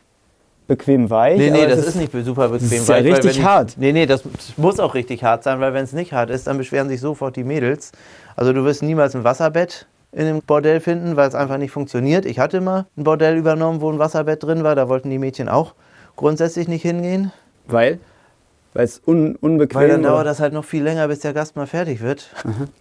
bequem 0.67 1.09
weich. 1.09 1.37
Nee, 1.37 1.51
nee, 1.51 1.65
das 1.67 1.79
es 1.79 1.87
ist 1.89 1.95
nicht 1.95 2.11
super 2.25 2.49
bequem. 2.49 2.65
ist 2.67 2.87
ja 2.87 2.95
weil- 2.95 3.03
weil 3.05 3.13
richtig 3.13 3.37
ich- 3.39 3.43
hart. 3.43 3.75
Nee, 3.77 3.91
nee, 3.93 4.05
das 4.05 4.23
muss 4.57 4.79
auch 4.79 4.93
richtig 4.95 5.23
hart 5.23 5.43
sein, 5.43 5.59
weil 5.59 5.73
wenn 5.73 5.83
es 5.83 5.93
nicht 5.93 6.13
hart 6.13 6.29
ist, 6.29 6.47
dann 6.47 6.57
beschweren 6.57 6.89
sich 6.89 6.99
sofort 7.01 7.35
die 7.35 7.43
Mädels. 7.43 7.91
Also 8.35 8.53
du 8.53 8.63
wirst 8.65 8.81
niemals 8.83 9.15
ein 9.15 9.23
Wasserbett 9.23 9.87
in 10.11 10.25
einem 10.27 10.41
Bordell 10.41 10.79
finden, 10.79 11.15
weil 11.17 11.27
es 11.27 11.35
einfach 11.35 11.57
nicht 11.57 11.71
funktioniert. 11.71 12.25
Ich 12.25 12.39
hatte 12.39 12.61
mal 12.61 12.85
ein 12.97 13.03
Bordell 13.03 13.37
übernommen, 13.37 13.81
wo 13.81 13.91
ein 13.91 13.99
Wasserbett 13.99 14.43
drin 14.43 14.63
war. 14.63 14.75
Da 14.75 14.87
wollten 14.89 15.09
die 15.09 15.17
Mädchen 15.19 15.49
auch 15.49 15.73
grundsätzlich 16.15 16.67
nicht 16.67 16.81
hingehen. 16.83 17.31
Weil? 17.67 17.99
Weil 18.73 18.85
es 18.85 19.01
un 19.05 19.35
unbequem 19.35 19.81
Weil 19.81 19.87
dann 19.89 19.99
oder- 20.01 20.09
dauert 20.09 20.27
das 20.27 20.39
halt 20.39 20.53
noch 20.53 20.65
viel 20.65 20.83
länger, 20.83 21.07
bis 21.07 21.19
der 21.19 21.33
Gast 21.33 21.55
mal 21.55 21.67
fertig 21.67 22.01
wird. 22.01 22.29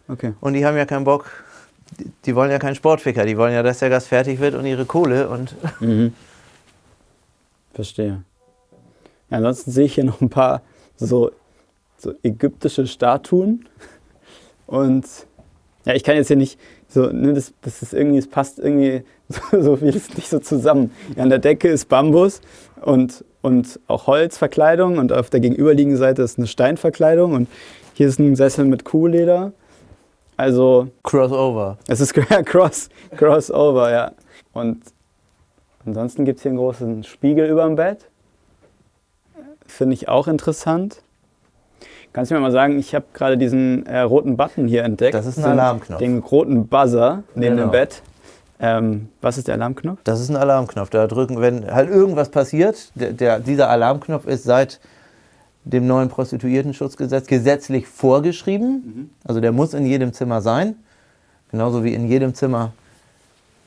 Okay. 0.09 0.33
Und 0.41 0.55
die 0.55 0.65
haben 0.67 0.77
ja 0.77 0.85
keinen 0.87 1.05
Bock. 1.05 1.31
die- 2.25 2.35
wollen 2.35 2.51
ja 2.51 2.59
keinen 2.59 2.75
Sportficker. 2.75 3.25
Die 3.25 3.37
wollen 3.37 3.53
ja, 3.53 3.63
dass 3.63 3.79
der 3.79 3.91
Gast 3.91 4.09
fertig 4.09 4.41
wird 4.41 4.55
und 4.55 4.65
ihre 4.67 4.85
Kohle. 4.85 5.29
Und 5.29 5.55
Verstehe. 7.75 8.23
Ja, 9.31 9.39
ansonsten 9.39 9.71
sehe 9.71 9.87
ich 9.87 9.95
hier 9.95 10.05
noch 10.05 10.21
ein 10.21 10.31
paar 10.31 10.63
so, 10.97 11.33
so 11.99 12.13
ägyptische 12.23 12.87
Statuen. 12.87 13.67
Und 14.67 15.05
ja, 15.85 15.95
ich 15.95 16.05
kann 16.05 16.17
jetzt 16.17 16.29
hier 16.29 16.37
nicht 16.37 16.59
so, 16.89 17.11
ne, 17.11 17.35
das, 17.35 17.53
das 17.63 17.83
ist 17.83 17.93
irgendwie, 17.93 18.19
es 18.19 18.29
passt 18.29 18.59
irgendwie 18.59 19.03
so, 19.29 19.61
so 19.61 19.77
vieles 19.77 20.15
nicht 20.15 20.29
so 20.29 20.39
zusammen. 20.39 20.93
Ja, 21.17 21.25
an 21.25 21.31
der 21.31 21.41
Decke 21.41 21.69
ist 21.69 21.89
Bambus 21.89 22.41
und, 22.81 23.25
und 23.43 23.81
auch 23.89 24.07
Holzverkleidung 24.07 24.99
und 24.99 25.13
auf 25.13 25.31
der 25.31 25.41
gegenüberliegenden 25.41 25.99
Seite 25.99 26.23
ist 26.23 26.39
eine 26.39 26.47
Steinverkleidung 26.47 27.33
und 27.33 27.49
hier 27.95 28.09
ist 28.09 28.19
ein 28.19 28.37
Sessel 28.37 28.65
mit 28.65 28.85
Kuhleder. 28.85 29.53
Also 30.37 30.89
Crossover. 31.03 31.79
es 31.89 32.01
ist 32.01 32.15
Cross, 32.45 32.89
Crossover, 33.17 33.91
ja. 33.91 34.13
Und 34.53 34.83
ansonsten 35.87 36.25
gibt 36.25 36.39
es 36.39 36.43
hier 36.43 36.51
einen 36.51 36.59
großen 36.59 37.05
Spiegel 37.05 37.49
über 37.49 37.65
dem 37.65 37.77
Bett. 37.77 38.09
Finde 39.67 39.95
ich 39.95 40.09
auch 40.09 40.29
interessant. 40.29 41.03
Kannst 42.13 42.31
du 42.31 42.35
mir 42.37 42.41
mal 42.41 42.53
sagen, 42.53 42.79
ich 42.79 42.95
habe 42.95 43.07
gerade 43.13 43.37
diesen 43.37 43.87
äh, 43.87 44.01
roten 44.01 44.37
Button 44.37 44.69
hier 44.69 44.85
entdeckt. 44.85 45.15
Das 45.15 45.27
ist 45.27 45.39
ein 45.39 45.45
Alarmknopf. 45.45 45.99
Den 45.99 46.19
roten 46.19 46.69
Buzzer 46.69 47.25
neben 47.35 47.57
Genau. 47.57 47.69
dem 47.69 47.71
Bett. 47.73 48.03
Ähm, 48.61 49.09
was 49.21 49.37
ist 49.37 49.49
der 49.49 49.55
Alarmknopf? 49.55 49.99
Das 50.05 50.21
ist 50.21 50.29
ein 50.29 50.37
Alarmknopf. 50.37 50.91
Da 50.91 51.09
drücken, 51.09 51.41
wenn 51.41 51.69
halt 51.69 51.91
irgendwas 51.91 52.29
passiert, 52.29 52.93
der, 52.95 53.13
der, 53.13 53.41
dieser 53.41 53.69
Alarmknopf 53.69 54.27
ist 54.27 54.45
seit 54.45 54.81
dem 55.65 55.87
neuen 55.89 56.09
Prostituiertenschutzgesetz 56.09 57.27
gesetzlich 57.27 57.89
vorgeschrieben. 57.89 59.11
Also 59.25 59.41
der 59.41 59.51
muss 59.51 59.75
in 59.75 59.85
jedem 59.87 60.13
Zimmer 60.13 60.41
sein. 60.41 60.77
Genauso 61.51 61.83
wie 61.83 61.95
in 61.95 62.07
jedem 62.07 62.35
Zimmer 62.35 62.73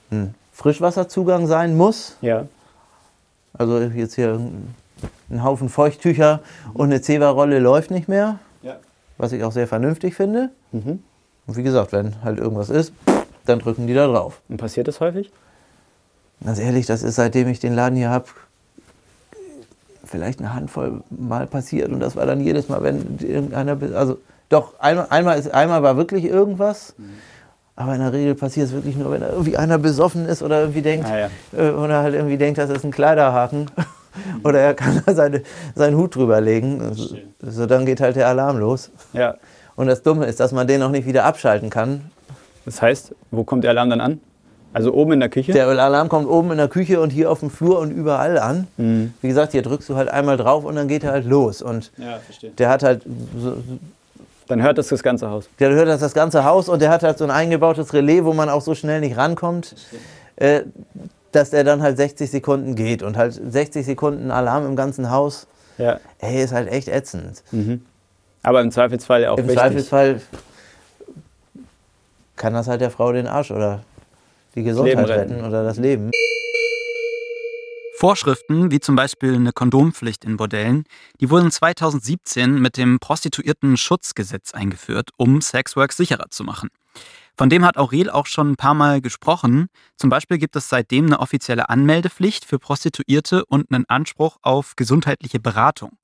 ein 0.09 0.35
Frischwasserzugang 0.57 1.45
sein 1.45 1.77
muss. 1.77 2.17
Ja. 2.21 2.47
Also 3.53 3.79
jetzt 3.79 4.15
hier 4.15 4.39
ein 5.29 5.43
Haufen 5.43 5.69
Feuchttücher 5.69 6.41
und 6.73 6.87
eine 6.87 6.99
Zewa-Rolle 6.99 7.59
läuft 7.59 7.91
nicht 7.91 8.07
mehr. 8.07 8.39
Ja. 8.63 8.77
Was 9.19 9.33
ich 9.33 9.43
auch 9.43 9.51
sehr 9.51 9.67
vernünftig 9.67 10.15
finde. 10.15 10.49
Und 10.71 11.57
wie 11.57 11.61
gesagt, 11.61 11.91
wenn 11.91 12.23
halt 12.23 12.39
irgendwas 12.39 12.71
ist, 12.71 12.91
dann 13.45 13.59
drücken 13.59 13.85
die 13.85 13.93
da 13.93 14.07
drauf. 14.07 14.41
Und 14.49 14.57
passiert 14.57 14.87
das 14.87 14.99
häufig? 14.99 15.31
Ganz 16.43 16.57
ehrlich, 16.57 16.87
das 16.87 17.03
ist 17.03 17.15
seitdem 17.15 17.47
ich 17.49 17.59
den 17.59 17.75
Laden 17.75 17.95
hier 17.95 18.09
habe, 18.09 18.25
vielleicht 20.05 20.39
eine 20.39 20.55
Handvoll 20.55 21.03
Mal 21.11 21.45
passiert. 21.45 21.91
Und 21.91 21.99
das 21.99 22.15
war 22.15 22.25
dann 22.25 22.41
jedes 22.41 22.67
Mal, 22.67 22.81
wenn 22.81 23.19
irgendeiner. 23.19 23.77
Also 23.95 24.17
doch, 24.49 24.79
einmal, 24.79 25.05
einmal, 25.11 25.37
ist, 25.37 25.53
einmal 25.53 25.83
war 25.83 25.97
wirklich 25.97 26.25
irgendwas. 26.25 26.95
Aber 27.79 27.93
in 27.93 28.01
der 28.01 28.11
Regel 28.11 28.33
passiert 28.35 28.67
es 28.67 28.73
wirklich 28.73 28.95
nur, 28.95 29.11
wenn 29.11 29.21
irgendwie 29.21 29.55
einer 29.55 29.77
besoffen 29.77 30.25
ist 30.25 30.41
oder 30.41 30.61
irgendwie 30.61 30.81
denkt, 30.81 31.05
Ah, 31.09 31.17
ja. 31.19 31.29
äh, 31.55 31.69
oder 31.71 32.01
halt 32.01 32.15
irgendwie 32.15 32.37
denkt, 32.37 32.57
das 32.57 32.69
ist 32.71 32.83
ein 32.83 32.91
Kleiderhaken. 32.91 33.69
oder 34.43 34.59
er 34.59 34.73
kann 34.73 35.01
da 35.05 35.13
seine, 35.13 35.43
seinen 35.75 35.95
Hut 35.95 36.15
drüber 36.15 36.41
legen. 36.41 36.81
Also, 36.81 37.15
so, 37.41 37.65
dann 37.67 37.85
geht 37.85 38.01
halt 38.01 38.15
der 38.15 38.27
Alarm 38.27 38.57
los. 38.57 38.89
Ja. 39.13 39.35
Und 39.75 39.85
das 39.87 40.01
Dumme 40.01 40.25
ist, 40.25 40.39
dass 40.39 40.51
man 40.51 40.65
den 40.67 40.81
auch 40.81 40.89
nicht 40.89 41.05
wieder 41.07 41.23
abschalten 41.23 41.69
kann. 41.69 42.09
Das 42.65 42.81
heißt, 42.81 43.13
wo 43.29 43.43
kommt 43.43 43.63
der 43.63 43.69
Alarm 43.71 43.91
dann 43.91 44.01
an? 44.01 44.21
Also 44.73 44.91
oben 44.93 45.13
in 45.13 45.19
der 45.19 45.29
Küche? 45.29 45.53
Der 45.53 45.67
Alarm 45.67 46.09
kommt 46.09 46.27
oben 46.27 46.51
in 46.51 46.57
der 46.57 46.67
Küche 46.67 46.99
und 46.99 47.11
hier 47.11 47.31
auf 47.31 47.39
dem 47.39 47.49
Flur 47.51 47.79
und 47.79 47.91
überall 47.91 48.37
an. 48.39 48.67
Wie 48.77 49.27
gesagt, 49.27 49.51
hier 49.53 49.61
drückst 49.61 49.87
du 49.89 49.95
halt 49.95 50.09
einmal 50.09 50.35
drauf 50.37 50.65
und 50.65 50.75
dann 50.75 50.87
geht 50.87 51.03
er 51.03 51.11
halt 51.11 51.25
los. 51.25 51.61
Und 51.61 51.91
ja, 51.97 52.17
verstehe. 52.25 52.51
der 52.57 52.69
hat 52.69 52.81
halt, 52.83 53.03
so, 53.39 53.55
Dann 54.47 54.61
hört 54.61 54.77
das 54.77 54.87
das 54.87 55.03
ganze 55.03 55.29
Haus. 55.29 55.49
der 55.59 55.69
hört 55.71 55.87
das 55.87 55.99
das 55.99 56.13
ganze 56.13 56.43
Haus 56.45 56.69
und 56.69 56.81
der 56.81 56.89
hat 56.89 57.03
halt 57.03 57.17
so 57.17 57.23
ein 57.25 57.31
eingebautes 57.31 57.93
Relais, 57.93 58.23
wo 58.23 58.33
man 58.33 58.49
auch 58.49 58.61
so 58.61 58.75
schnell 58.75 58.99
nicht 59.01 59.17
rankommt, 59.17 59.75
äh, 60.37 60.61
dass 61.31 61.49
der 61.49 61.63
dann 61.63 61.81
halt 61.81 61.97
60 61.97 62.31
Sekunden 62.31 62.75
geht. 62.75 63.03
Und 63.03 63.17
halt 63.17 63.33
60 63.33 63.85
Sekunden 63.85 64.31
Alarm 64.31 64.65
im 64.65 64.75
ganzen 64.75 65.11
Haus, 65.11 65.47
Ja. 65.77 65.99
ey, 66.19 66.41
ist 66.43 66.53
halt 66.53 66.69
echt 66.71 66.87
ätzend. 66.87 67.43
Aber 68.43 68.61
im 68.61 68.71
Zweifelsfall 68.71 69.25
auch 69.25 69.37
Im 69.37 69.45
wichtig. 69.45 69.59
Zweifelsfall 69.59 70.21
kann 72.37 72.53
das 72.53 72.67
halt 72.67 72.81
der 72.81 72.91
Frau 72.91 73.11
den 73.11 73.27
Arsch 73.27 73.51
oder 73.51 73.81
die 74.55 74.63
Gesundheit 74.63 74.97
retten. 75.09 75.33
retten 75.33 75.45
oder 75.45 75.63
das 75.63 75.77
Leben. 75.77 76.11
Vorschriften, 77.97 78.69
wie 78.69 78.79
zum 78.79 78.95
Beispiel 78.95 79.33
eine 79.33 79.51
Kondompflicht 79.51 80.23
in 80.23 80.37
Bordellen, 80.37 80.83
die 81.19 81.31
wurden 81.31 81.49
2017 81.49 82.61
mit 82.61 82.77
dem 82.77 82.99
Prostituierten-Schutzgesetz 82.99 84.53
eingeführt, 84.53 85.09
um 85.17 85.41
Sexwork 85.41 85.91
sicherer 85.91 86.29
zu 86.29 86.43
machen. 86.43 86.69
Von 87.35 87.49
dem 87.49 87.65
hat 87.65 87.75
Aurel 87.75 88.11
auch 88.11 88.27
schon 88.27 88.51
ein 88.51 88.55
paar 88.55 88.75
Mal 88.75 89.01
gesprochen. 89.01 89.65
Zum 89.95 90.11
Beispiel 90.11 90.37
gibt 90.37 90.55
es 90.55 90.69
seitdem 90.69 91.07
eine 91.07 91.19
offizielle 91.19 91.69
Anmeldepflicht 91.69 92.45
für 92.45 92.59
Prostituierte 92.59 93.43
und 93.45 93.73
einen 93.73 93.85
Anspruch 93.87 94.37
auf 94.43 94.75
gesundheitliche 94.75 95.39
Beratung. 95.39 95.97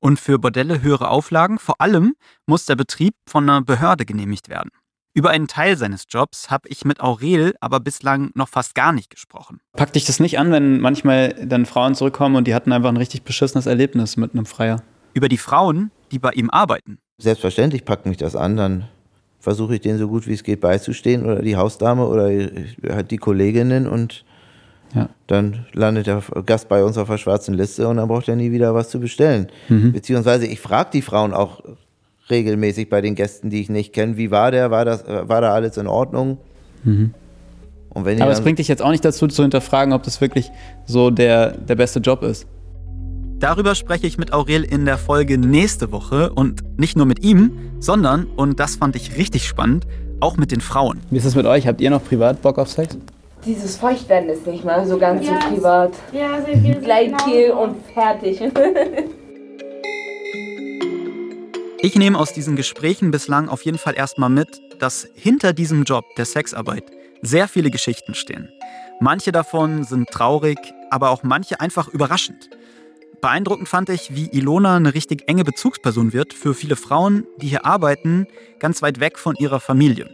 Und 0.00 0.18
für 0.18 0.38
Bordelle 0.38 0.80
höhere 0.80 1.10
Auflagen, 1.10 1.58
vor 1.58 1.78
allem 1.78 2.14
muss 2.46 2.64
der 2.64 2.76
Betrieb 2.76 3.14
von 3.26 3.46
einer 3.50 3.60
Behörde 3.60 4.06
genehmigt 4.06 4.48
werden. 4.48 4.70
Über 5.16 5.30
einen 5.30 5.46
Teil 5.46 5.76
seines 5.76 6.06
Jobs 6.08 6.50
habe 6.50 6.68
ich 6.68 6.84
mit 6.84 7.00
Aurel 7.00 7.54
aber 7.60 7.78
bislang 7.78 8.32
noch 8.34 8.48
fast 8.48 8.74
gar 8.74 8.92
nicht 8.92 9.10
gesprochen. 9.10 9.60
Packt 9.76 9.94
dich 9.94 10.04
das 10.06 10.18
nicht 10.18 10.40
an, 10.40 10.50
wenn 10.50 10.80
manchmal 10.80 11.34
dann 11.46 11.66
Frauen 11.66 11.94
zurückkommen 11.94 12.34
und 12.34 12.48
die 12.48 12.54
hatten 12.54 12.72
einfach 12.72 12.88
ein 12.88 12.96
richtig 12.96 13.22
beschissenes 13.22 13.66
Erlebnis 13.66 14.16
mit 14.16 14.34
einem 14.34 14.44
Freier? 14.44 14.82
Über 15.14 15.28
die 15.28 15.38
Frauen, 15.38 15.92
die 16.10 16.18
bei 16.18 16.30
ihm 16.30 16.50
arbeiten. 16.50 16.98
Selbstverständlich 17.18 17.84
packt 17.84 18.06
mich 18.06 18.16
das 18.16 18.34
an, 18.34 18.56
dann 18.56 18.88
versuche 19.38 19.76
ich 19.76 19.82
denen 19.82 20.00
so 20.00 20.08
gut 20.08 20.26
wie 20.26 20.32
es 20.32 20.42
geht 20.42 20.60
beizustehen 20.60 21.24
oder 21.24 21.42
die 21.42 21.54
Hausdame 21.54 22.04
oder 22.08 22.24
halt 22.88 23.12
die 23.12 23.18
Kolleginnen 23.18 23.86
und 23.86 24.24
ja. 24.96 25.08
dann 25.28 25.66
landet 25.74 26.08
der 26.08 26.22
Gast 26.44 26.68
bei 26.68 26.82
uns 26.82 26.98
auf 26.98 27.08
der 27.08 27.18
schwarzen 27.18 27.54
Liste 27.54 27.86
und 27.86 27.98
dann 27.98 28.08
braucht 28.08 28.26
er 28.26 28.34
nie 28.34 28.50
wieder 28.50 28.74
was 28.74 28.88
zu 28.88 28.98
bestellen. 28.98 29.46
Mhm. 29.68 29.92
Beziehungsweise 29.92 30.46
ich 30.46 30.58
frage 30.58 30.90
die 30.92 31.02
Frauen 31.02 31.34
auch 31.34 31.60
regelmäßig 32.30 32.88
bei 32.88 33.00
den 33.00 33.14
Gästen, 33.14 33.50
die 33.50 33.60
ich 33.60 33.68
nicht 33.68 33.92
kenne, 33.92 34.16
wie 34.16 34.30
war 34.30 34.50
der, 34.50 34.70
war, 34.70 34.84
das, 34.84 35.04
war 35.06 35.40
da 35.40 35.52
alles 35.52 35.76
in 35.76 35.86
Ordnung? 35.86 36.38
Mhm. 36.84 37.14
Aber 37.94 38.30
es 38.30 38.40
bringt 38.40 38.58
dich 38.58 38.66
jetzt 38.68 38.82
auch 38.82 38.90
nicht 38.90 39.04
dazu 39.04 39.28
zu 39.28 39.42
hinterfragen, 39.42 39.92
ob 39.92 40.02
das 40.02 40.20
wirklich 40.20 40.50
so 40.84 41.10
der, 41.10 41.52
der 41.52 41.76
beste 41.76 42.00
Job 42.00 42.22
ist. 42.22 42.46
Darüber 43.38 43.74
spreche 43.74 44.06
ich 44.06 44.18
mit 44.18 44.32
Aurel 44.32 44.64
in 44.64 44.84
der 44.84 44.98
Folge 44.98 45.38
nächste 45.38 45.92
Woche 45.92 46.32
und 46.32 46.64
nicht 46.78 46.96
nur 46.96 47.06
mit 47.06 47.22
ihm, 47.24 47.52
sondern, 47.78 48.26
und 48.36 48.58
das 48.58 48.76
fand 48.76 48.96
ich 48.96 49.16
richtig 49.16 49.46
spannend, 49.46 49.86
auch 50.20 50.36
mit 50.36 50.50
den 50.50 50.60
Frauen. 50.60 51.00
Wie 51.10 51.18
ist 51.18 51.24
es 51.24 51.36
mit 51.36 51.46
euch? 51.46 51.66
Habt 51.66 51.80
ihr 51.80 51.90
noch 51.90 52.02
privat 52.02 52.42
Bock 52.42 52.58
auf 52.58 52.68
Sex? 52.68 52.96
Dieses 53.44 53.76
Feuchtwerden 53.76 54.30
ist 54.30 54.46
nicht 54.46 54.64
mal 54.64 54.86
so 54.86 54.98
ganz 54.98 55.26
ja, 55.26 55.38
so 55.40 55.54
privat. 55.54 55.92
Ja, 56.12 56.42
sehr 56.44 56.56
viel. 56.58 56.74
Gleitkiel 56.76 57.48
genau. 57.48 57.64
und 57.64 57.76
fertig. 57.92 58.40
ich 61.84 61.96
nehme 61.96 62.18
aus 62.18 62.32
diesen 62.32 62.56
Gesprächen 62.56 63.10
bislang 63.10 63.50
auf 63.50 63.62
jeden 63.66 63.76
Fall 63.76 63.94
erstmal 63.94 64.30
mit, 64.30 64.58
dass 64.78 65.06
hinter 65.12 65.52
diesem 65.52 65.84
Job 65.84 66.06
der 66.16 66.24
Sexarbeit 66.24 66.90
sehr 67.20 67.46
viele 67.46 67.70
Geschichten 67.70 68.14
stehen. 68.14 68.48
Manche 69.00 69.32
davon 69.32 69.84
sind 69.84 70.08
traurig, 70.08 70.56
aber 70.88 71.10
auch 71.10 71.24
manche 71.24 71.60
einfach 71.60 71.88
überraschend. 71.88 72.48
Beeindruckend 73.20 73.68
fand 73.68 73.90
ich, 73.90 74.16
wie 74.16 74.30
Ilona 74.32 74.76
eine 74.76 74.94
richtig 74.94 75.28
enge 75.28 75.44
Bezugsperson 75.44 76.14
wird 76.14 76.32
für 76.32 76.54
viele 76.54 76.76
Frauen, 76.76 77.26
die 77.36 77.48
hier 77.48 77.66
arbeiten, 77.66 78.28
ganz 78.60 78.80
weit 78.80 78.98
weg 78.98 79.18
von 79.18 79.36
ihrer 79.36 79.60
Familie. 79.60 80.08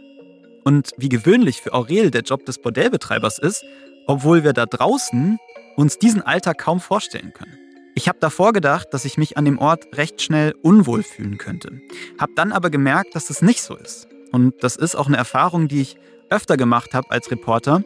Und 0.65 0.91
wie 0.97 1.07
gewöhnlich 1.07 1.61
für 1.61 1.73
Aurel 1.73 2.11
der 2.11 2.23
Job 2.23 2.45
des 2.45 2.61
Bordellbetreibers 2.61 3.39
ist, 3.39 3.63
obwohl 4.07 4.43
wir 4.43 4.51
da 4.51 4.65
draußen 4.65 5.37
uns 5.77 5.97
diesen 5.97 6.21
Alltag 6.21 6.57
kaum 6.57 6.81
vorstellen 6.81 7.31
können. 7.33 7.60
Ich 7.95 8.07
habe 8.07 8.19
davor 8.19 8.53
gedacht, 8.53 8.87
dass 8.91 9.05
ich 9.05 9.17
mich 9.17 9.37
an 9.37 9.45
dem 9.45 9.59
Ort 9.59 9.97
recht 9.97 10.21
schnell 10.21 10.53
unwohl 10.61 11.03
fühlen 11.03 11.37
könnte. 11.37 11.81
Habe 12.19 12.33
dann 12.35 12.51
aber 12.51 12.69
gemerkt, 12.69 13.15
dass 13.15 13.27
das 13.27 13.41
nicht 13.41 13.61
so 13.61 13.75
ist. 13.75 14.07
Und 14.31 14.63
das 14.63 14.75
ist 14.75 14.95
auch 14.95 15.07
eine 15.07 15.17
Erfahrung, 15.17 15.67
die 15.67 15.81
ich 15.81 15.97
öfter 16.29 16.57
gemacht 16.57 16.93
habe 16.93 17.11
als 17.11 17.29
Reporter. 17.31 17.83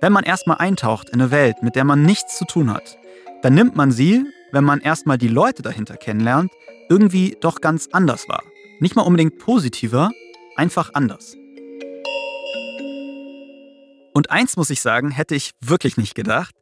Wenn 0.00 0.12
man 0.12 0.24
erstmal 0.24 0.58
eintaucht 0.58 1.10
in 1.10 1.20
eine 1.20 1.30
Welt, 1.30 1.62
mit 1.62 1.76
der 1.76 1.84
man 1.84 2.02
nichts 2.02 2.38
zu 2.38 2.44
tun 2.44 2.72
hat, 2.72 2.96
dann 3.42 3.54
nimmt 3.54 3.76
man 3.76 3.92
sie 3.92 4.24
wenn 4.52 4.64
man 4.64 4.80
erstmal 4.80 5.18
die 5.18 5.28
Leute 5.28 5.62
dahinter 5.62 5.96
kennenlernt, 5.96 6.52
irgendwie 6.88 7.36
doch 7.40 7.60
ganz 7.60 7.88
anders 7.90 8.28
war. 8.28 8.44
Nicht 8.78 8.94
mal 8.94 9.02
unbedingt 9.02 9.38
positiver, 9.38 10.10
einfach 10.56 10.90
anders. 10.94 11.34
Und 14.12 14.30
eins 14.30 14.56
muss 14.56 14.68
ich 14.68 14.82
sagen, 14.82 15.10
hätte 15.10 15.34
ich 15.34 15.52
wirklich 15.60 15.96
nicht 15.96 16.14
gedacht, 16.14 16.54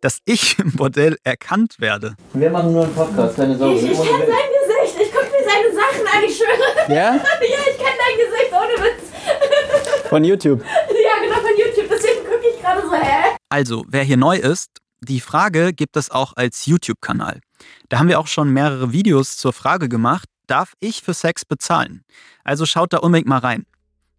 dass 0.00 0.18
ich 0.24 0.58
im 0.58 0.72
Bordell 0.72 1.16
erkannt 1.24 1.76
werde. 1.78 2.14
Wir 2.32 2.50
machen 2.50 2.72
nur 2.72 2.84
einen 2.84 2.94
Podcast, 2.94 3.36
keine 3.36 3.56
Sorge. 3.56 3.76
Ich, 3.76 3.82
ich 3.82 3.96
kenne 3.96 4.08
sein 4.08 4.26
Gesicht, 4.26 5.00
ich 5.02 5.12
gucke 5.12 5.26
mir 5.26 5.44
seine 5.44 5.74
Sachen 5.74 6.06
an, 6.06 6.24
ich 6.24 6.36
schwöre. 6.36 6.94
Ja? 6.94 7.14
ja, 7.16 7.20
ich 7.70 7.78
kenne 7.78 7.96
dein 7.98 8.16
Gesicht, 8.16 8.52
ohne 8.52 8.84
Witz. 8.84 10.08
Von 10.08 10.24
YouTube? 10.24 10.62
Ja, 10.64 11.22
genau, 11.22 11.40
von 11.40 11.50
YouTube, 11.58 11.86
deswegen 11.90 12.24
gucke 12.24 12.48
ich 12.50 12.60
gerade 12.62 12.80
so, 12.80 12.94
hä? 12.94 13.36
Also, 13.50 13.84
wer 13.88 14.02
hier 14.04 14.16
neu 14.16 14.36
ist, 14.36 14.70
die 15.00 15.20
Frage 15.20 15.72
gibt 15.74 15.96
es 15.96 16.10
auch 16.10 16.32
als 16.34 16.64
YouTube-Kanal. 16.66 17.40
Da 17.88 17.98
haben 17.98 18.08
wir 18.08 18.18
auch 18.18 18.26
schon 18.26 18.50
mehrere 18.50 18.92
Videos 18.92 19.36
zur 19.36 19.52
Frage 19.52 19.88
gemacht, 19.88 20.28
darf 20.46 20.72
ich 20.80 21.02
für 21.02 21.14
Sex 21.14 21.44
bezahlen? 21.44 22.04
Also 22.42 22.66
schaut 22.66 22.92
da 22.92 22.98
unbedingt 22.98 23.28
mal 23.28 23.38
rein. 23.38 23.66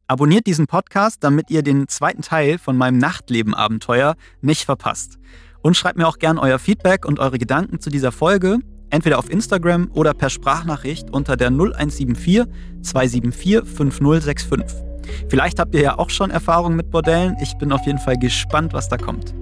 Abonniert 0.07 0.47
diesen 0.47 0.67
Podcast, 0.67 1.23
damit 1.23 1.51
ihr 1.51 1.61
den 1.61 1.87
zweiten 1.87 2.21
Teil 2.21 2.57
von 2.57 2.77
meinem 2.77 2.97
Nachtleben-Abenteuer 2.97 4.15
nicht 4.41 4.65
verpasst. 4.65 5.19
Und 5.61 5.75
schreibt 5.75 5.97
mir 5.97 6.07
auch 6.07 6.19
gern 6.19 6.37
euer 6.37 6.59
Feedback 6.59 7.05
und 7.05 7.19
eure 7.19 7.37
Gedanken 7.37 7.79
zu 7.79 7.89
dieser 7.89 8.11
Folge, 8.11 8.59
entweder 8.89 9.19
auf 9.19 9.29
Instagram 9.29 9.89
oder 9.93 10.13
per 10.13 10.29
Sprachnachricht 10.29 11.11
unter 11.11 11.35
der 11.35 11.49
0174 11.49 12.45
274 12.81 13.63
5065. 13.65 14.89
Vielleicht 15.27 15.59
habt 15.59 15.73
ihr 15.75 15.81
ja 15.81 15.97
auch 15.97 16.09
schon 16.09 16.31
Erfahrungen 16.31 16.75
mit 16.75 16.91
Bordellen. 16.91 17.35
Ich 17.41 17.55
bin 17.57 17.71
auf 17.71 17.85
jeden 17.85 17.99
Fall 17.99 18.17
gespannt, 18.17 18.73
was 18.73 18.89
da 18.89 18.97
kommt. 18.97 19.33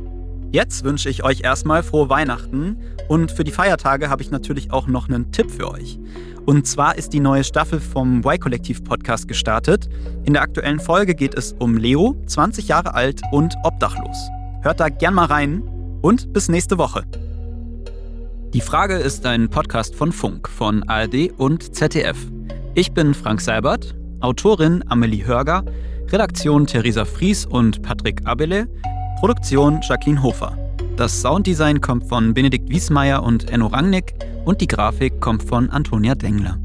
Jetzt 0.51 0.85
wünsche 0.85 1.09
ich 1.09 1.23
euch 1.23 1.41
erstmal 1.41 1.83
frohe 1.83 2.09
Weihnachten 2.09 2.77
und 3.09 3.31
für 3.31 3.43
die 3.43 3.51
Feiertage 3.51 4.09
habe 4.09 4.21
ich 4.21 4.31
natürlich 4.31 4.71
auch 4.71 4.87
noch 4.87 5.09
einen 5.09 5.31
Tipp 5.33 5.51
für 5.51 5.69
euch. 5.69 5.99
Und 6.45 6.65
zwar 6.65 6.97
ist 6.97 7.11
die 7.11 7.19
neue 7.19 7.43
Staffel 7.43 7.81
vom 7.81 8.19
Y-Kollektiv-Podcast 8.19 9.27
gestartet. 9.27 9.89
In 10.23 10.31
der 10.31 10.41
aktuellen 10.41 10.79
Folge 10.79 11.15
geht 11.15 11.35
es 11.35 11.53
um 11.59 11.75
Leo, 11.75 12.15
20 12.27 12.69
Jahre 12.69 12.93
alt 12.93 13.21
und 13.33 13.55
obdachlos. 13.63 14.17
Hört 14.61 14.79
da 14.79 14.87
gern 14.87 15.13
mal 15.13 15.25
rein 15.25 15.61
und 16.01 16.33
bis 16.33 16.49
nächste 16.49 16.77
Woche. 16.77 17.03
Die 18.53 18.61
Frage 18.61 18.95
ist 18.95 19.25
ein 19.25 19.49
Podcast 19.49 19.93
von 19.95 20.11
Funk, 20.11 20.47
von 20.47 20.83
ARD 20.83 21.31
und 21.37 21.75
ZDF. 21.75 22.17
Ich 22.75 22.91
bin 22.93 23.13
Frank 23.13 23.41
Seibert, 23.41 23.95
Autorin 24.21 24.83
Amelie 24.87 25.25
Hörger, 25.25 25.63
Redaktion 26.09 26.65
Theresa 26.65 27.05
Fries 27.05 27.45
und 27.45 27.81
Patrick 27.81 28.25
Abele, 28.25 28.67
Produktion 29.19 29.79
Jacqueline 29.81 30.23
Hofer. 30.23 30.57
Das 30.95 31.21
Sounddesign 31.21 31.81
kommt 31.81 32.07
von 32.07 32.33
Benedikt 32.33 32.69
Wiesmeier 32.69 33.21
und 33.21 33.49
Enno 33.51 33.67
Rangnick 33.67 34.13
und 34.45 34.61
die 34.61 34.67
Grafik 34.67 35.19
kommt 35.19 35.43
von 35.43 35.69
Antonia 35.69 36.15
Dengler. 36.15 36.57